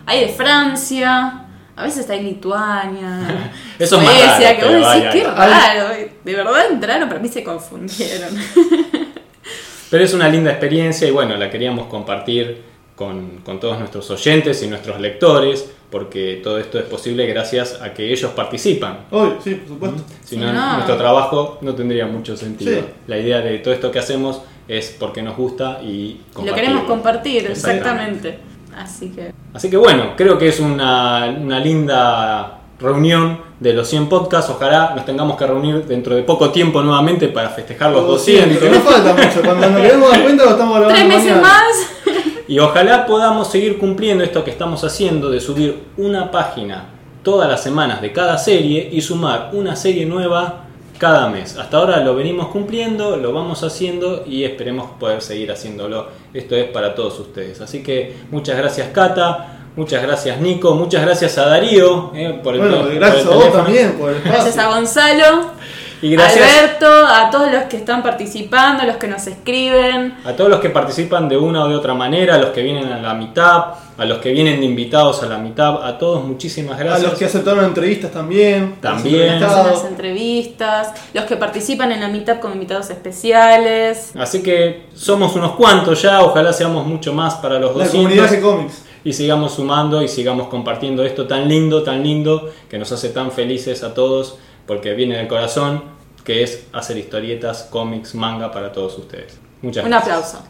hay 0.05 0.21
de 0.21 0.29
Francia, 0.29 1.45
a 1.75 1.83
veces 1.83 1.99
está 2.01 2.15
en 2.15 2.25
Lituania, 2.25 3.51
Eso 3.79 3.97
es 3.99 4.03
más 4.03 4.13
Suecia, 4.13 4.53
raro, 4.53 4.59
que 4.59 4.65
vos 4.65 4.73
decís, 4.73 4.83
vaya. 4.83 5.09
qué 5.11 5.23
raro, 5.23 5.89
de 6.23 6.33
verdad 6.35 6.71
entraron, 6.71 7.09
para 7.09 7.19
mí 7.19 7.27
se 7.27 7.43
confundieron. 7.43 8.29
Pero 9.89 10.03
es 10.03 10.13
una 10.13 10.27
linda 10.29 10.49
experiencia 10.51 11.07
y 11.07 11.11
bueno, 11.11 11.35
la 11.37 11.49
queríamos 11.51 11.87
compartir 11.87 12.63
con, 12.95 13.37
con 13.43 13.59
todos 13.59 13.79
nuestros 13.79 14.09
oyentes 14.11 14.61
y 14.63 14.67
nuestros 14.67 14.99
lectores, 14.99 15.69
porque 15.89 16.41
todo 16.43 16.57
esto 16.59 16.79
es 16.79 16.85
posible 16.85 17.25
gracias 17.27 17.79
a 17.81 17.93
que 17.93 18.11
ellos 18.11 18.31
participan. 18.31 18.99
Hoy, 19.11 19.33
sí, 19.43 19.55
por 19.55 19.67
supuesto. 19.67 20.03
Si 20.23 20.37
no, 20.37 20.51
no. 20.51 20.73
nuestro 20.73 20.97
trabajo 20.97 21.57
no 21.61 21.73
tendría 21.75 22.05
mucho 22.07 22.35
sentido. 22.37 22.71
Sí. 22.81 22.85
La 23.07 23.17
idea 23.17 23.41
de 23.41 23.59
todo 23.59 23.73
esto 23.73 23.91
que 23.91 23.99
hacemos 23.99 24.41
es 24.67 24.95
porque 24.99 25.21
nos 25.21 25.35
gusta 25.37 25.79
y 25.83 26.21
Y 26.39 26.45
lo 26.45 26.53
queremos 26.53 26.83
compartir, 26.85 27.45
Exactamente. 27.47 28.29
exactamente. 28.29 28.53
Así 28.75 29.09
que 29.09 29.31
Así 29.53 29.69
que 29.69 29.77
bueno, 29.77 30.13
creo 30.17 30.37
que 30.39 30.47
es 30.47 30.59
una, 30.59 31.25
una 31.39 31.59
linda 31.59 32.59
reunión 32.79 33.39
de 33.59 33.73
los 33.73 33.87
100 33.87 34.09
podcasts. 34.09 34.49
Ojalá 34.49 34.93
nos 34.95 35.05
tengamos 35.05 35.37
que 35.37 35.45
reunir 35.45 35.85
dentro 35.85 36.15
de 36.15 36.23
poco 36.23 36.49
tiempo 36.49 36.81
nuevamente 36.81 37.27
para 37.27 37.49
festejar 37.49 37.91
los 37.91 38.07
200. 38.07 38.57
Que 38.57 38.69
no 38.69 38.79
falta 38.79 39.13
mucho. 39.13 39.41
Cuando 39.43 39.69
nos 39.69 39.79
queremos 39.81 40.09
dar 40.11 40.23
cuenta, 40.23 40.43
lo 40.45 40.49
estamos 40.51 40.79
grabando. 40.79 40.95
tres 40.99 41.07
meses 41.07 41.31
mañana. 41.35 41.41
más. 41.41 42.12
Y 42.47 42.59
ojalá 42.59 43.05
podamos 43.05 43.49
seguir 43.49 43.77
cumpliendo 43.77 44.23
esto 44.23 44.43
que 44.43 44.51
estamos 44.51 44.83
haciendo 44.83 45.29
de 45.29 45.39
subir 45.39 45.83
una 45.97 46.29
página 46.29 46.89
todas 47.23 47.49
las 47.49 47.63
semanas 47.63 48.01
de 48.01 48.11
cada 48.11 48.37
serie 48.37 48.89
y 48.91 49.01
sumar 49.01 49.51
una 49.53 49.75
serie 49.75 50.05
nueva 50.05 50.65
cada 50.97 51.29
mes. 51.29 51.57
Hasta 51.57 51.77
ahora 51.77 51.99
lo 52.01 52.15
venimos 52.15 52.47
cumpliendo, 52.47 53.17
lo 53.17 53.33
vamos 53.33 53.63
haciendo 53.63 54.23
y 54.27 54.43
esperemos 54.43 54.91
poder 54.99 55.21
seguir 55.21 55.51
haciéndolo. 55.51 56.07
Esto 56.33 56.55
es 56.55 56.65
para 56.65 56.93
todos 56.95 57.19
ustedes. 57.19 57.61
Así 57.61 57.81
que 57.81 58.15
muchas 58.29 58.57
gracias 58.57 58.89
Cata, 58.89 59.67
muchas 59.75 60.03
gracias 60.03 60.39
Nico, 60.39 60.75
muchas 60.75 61.01
gracias 61.01 61.37
a 61.37 61.45
Darío 61.45 62.11
eh, 62.13 62.39
por 62.43 62.55
el 62.55 62.61
Bueno, 62.61 62.81
por 62.81 62.91
el 62.91 62.99
gracias 62.99 63.25
a 63.25 63.29
vos 63.29 63.51
también 63.51 63.93
por 63.93 64.11
el 64.11 64.17
espacio. 64.17 64.33
Gracias 64.33 64.57
a 64.57 64.67
Gonzalo. 64.67 65.52
Y 66.03 66.09
gracias 66.09 66.45
Alberto, 66.45 66.85
a 67.07 67.29
todos 67.31 67.49
los 67.49 67.63
que 67.63 67.77
están 67.77 68.03
participando, 68.03 68.83
los 68.83 68.97
que 68.97 69.07
nos 69.07 69.25
escriben. 69.25 70.15
a 70.25 70.33
todos 70.33 70.49
los 70.49 70.59
que 70.59 70.69
participan 70.69 71.29
de 71.29 71.37
una 71.37 71.63
o 71.63 71.69
de 71.69 71.75
otra 71.77 71.93
manera, 71.93 72.35
a 72.35 72.37
los 72.39 72.49
que 72.49 72.61
vienen 72.61 72.91
a 72.91 72.99
la 73.01 73.13
mitad, 73.13 73.67
a 73.97 74.03
los 74.03 74.17
que 74.17 74.31
vienen 74.33 74.59
de 74.59 74.65
invitados 74.65 75.23
a 75.23 75.27
la 75.27 75.37
mitad, 75.37 75.81
a 75.81 75.97
todos 75.97 76.25
muchísimas 76.25 76.77
A 76.77 76.83
gracias. 76.83 77.09
los 77.09 77.17
que 77.17 77.23
aceptaron 77.23 77.63
entrevistas 77.63 78.11
también. 78.11 78.75
También. 78.81 79.39
las 79.39 79.85
entrevistas, 79.85 80.91
los 81.13 81.23
que 81.23 81.37
participan 81.37 81.93
en 81.93 82.01
la 82.01 82.09
Meetup 82.09 82.39
con 82.41 82.51
invitados 82.51 82.89
especiales. 82.89 84.11
Así 84.19 84.43
que 84.43 84.87
somos 84.93 85.35
unos 85.37 85.53
cuantos 85.53 86.01
ya, 86.01 86.21
ojalá 86.21 86.51
seamos 86.51 86.85
mucho 86.85 87.13
más 87.13 87.35
para 87.35 87.59
los 87.59 87.75
La 87.77 87.85
200 87.85 87.93
comunidad 87.93 88.29
de 88.29 88.41
cómics. 88.41 88.83
y 89.05 89.13
sigamos 89.13 89.53
sumando 89.53 90.01
y 90.01 90.09
sigamos 90.09 90.47
compartiendo 90.47 91.05
esto 91.05 91.27
tan 91.27 91.47
lindo, 91.47 91.81
tan 91.83 92.03
lindo, 92.03 92.51
que 92.69 92.77
nos 92.77 92.91
hace 92.91 93.07
tan 93.07 93.31
felices 93.31 93.83
a 93.83 93.93
todos, 93.93 94.37
porque 94.67 94.93
viene 94.93 95.17
del 95.17 95.27
corazón, 95.27 95.92
que 96.23 96.43
es 96.43 96.63
hacer 96.73 96.97
historietas, 96.97 97.67
cómics, 97.69 98.15
manga 98.15 98.51
para 98.51 98.71
todos 98.71 98.97
ustedes. 98.97 99.37
Muchas 99.61 99.83
Un 99.83 99.91
gracias. 99.91 100.17
aplauso. 100.17 100.43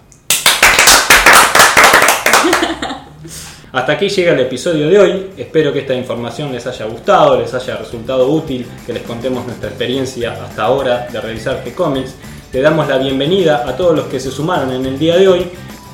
Hasta 3.71 3.93
aquí 3.93 4.07
llega 4.07 4.33
el 4.33 4.39
episodio 4.39 4.88
de 4.88 4.99
hoy. 4.99 5.29
Espero 5.36 5.73
que 5.73 5.79
esta 5.79 5.95
información 5.95 6.51
les 6.51 6.67
haya 6.67 6.86
gustado, 6.86 7.39
les 7.39 7.51
haya 7.55 7.75
resultado 7.75 8.27
útil, 8.27 8.67
que 8.86 8.93
les 8.93 9.01
contemos 9.01 9.45
nuestra 9.47 9.69
experiencia 9.69 10.33
hasta 10.43 10.63
ahora 10.63 11.07
de 11.12 11.19
realizar 11.19 11.63
G-Comics. 11.65 12.13
Le 12.51 12.62
damos 12.62 12.88
la 12.88 12.99
bienvenida 12.99 13.67
a 13.67 13.75
todos 13.75 13.95
los 13.95 14.05
que 14.05 14.19
se 14.19 14.29
sumaron 14.29 14.71
en 14.71 14.86
el 14.86 14.99
día 14.99 15.17
de 15.17 15.27
hoy 15.27 15.47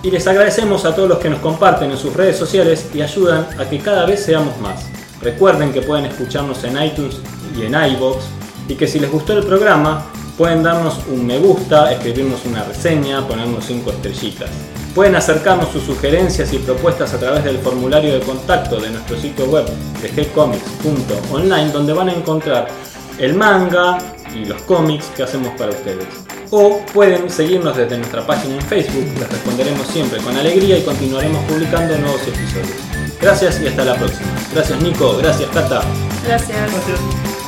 y 0.03 0.11
les 0.11 0.27
agradecemos 0.27 0.83
a 0.83 0.93
todos 0.93 1.07
los 1.07 1.19
que 1.19 1.29
nos 1.29 1.39
comparten 1.39 1.89
en 1.89 1.97
sus 1.97 2.13
redes 2.13 2.37
sociales 2.37 2.85
y 2.93 3.01
ayudan 3.01 3.47
a 3.57 3.69
que 3.69 3.79
cada 3.79 4.05
vez 4.05 4.25
seamos 4.25 4.57
más. 4.57 4.85
Recuerden 5.21 5.71
que 5.71 5.81
pueden 5.81 6.05
escucharnos 6.05 6.61
en 6.65 6.83
iTunes 6.83 7.21
y 7.57 7.61
en 7.63 7.75
iBox 7.93 8.25
y 8.69 8.75
que 8.75 8.87
si 8.87 8.99
les 8.99 9.11
gustó 9.11 9.33
el 9.33 9.43
programa 9.43 10.05
pueden 10.37 10.63
darnos 10.63 11.01
un 11.09 11.27
me 11.27 11.37
gusta, 11.37 11.91
escribirnos 11.91 12.45
una 12.45 12.63
reseña, 12.63 13.27
ponernos 13.27 13.65
5 13.65 13.91
estrellitas. 13.91 14.49
Pueden 14.95 15.15
acercarnos 15.15 15.69
sus 15.69 15.83
sugerencias 15.83 16.53
y 16.53 16.59
propuestas 16.59 17.13
a 17.13 17.19
través 17.19 17.43
del 17.43 17.57
formulario 17.57 18.13
de 18.13 18.21
contacto 18.21 18.79
de 18.79 18.89
nuestro 18.89 19.19
sitio 19.19 19.45
web 19.47 19.65
de 20.01 20.23
gcomics.online 20.23 21.71
donde 21.71 21.91
van 21.91 22.07
a 22.07 22.13
encontrar 22.13 22.69
el 23.17 23.33
manga 23.33 23.97
y 24.33 24.45
los 24.45 24.61
cómics 24.61 25.07
que 25.15 25.23
hacemos 25.23 25.51
para 25.57 25.71
ustedes. 25.71 26.07
O 26.51 26.79
pueden 26.93 27.29
seguirnos 27.29 27.75
desde 27.75 27.97
nuestra 27.97 28.25
página 28.25 28.55
en 28.55 28.61
Facebook, 28.61 29.05
les 29.19 29.29
responderemos 29.29 29.87
siempre 29.87 30.19
con 30.19 30.35
alegría 30.37 30.77
y 30.77 30.83
continuaremos 30.83 31.43
publicando 31.45 31.97
nuevos 31.97 32.21
episodios. 32.21 32.77
Gracias 33.21 33.59
y 33.61 33.67
hasta 33.67 33.83
la 33.83 33.95
próxima. 33.95 34.29
Gracias 34.53 34.81
Nico, 34.81 35.17
gracias 35.17 35.49
Cata. 35.49 35.81
Gracias. 36.25 36.71
Gracias. 36.71 37.38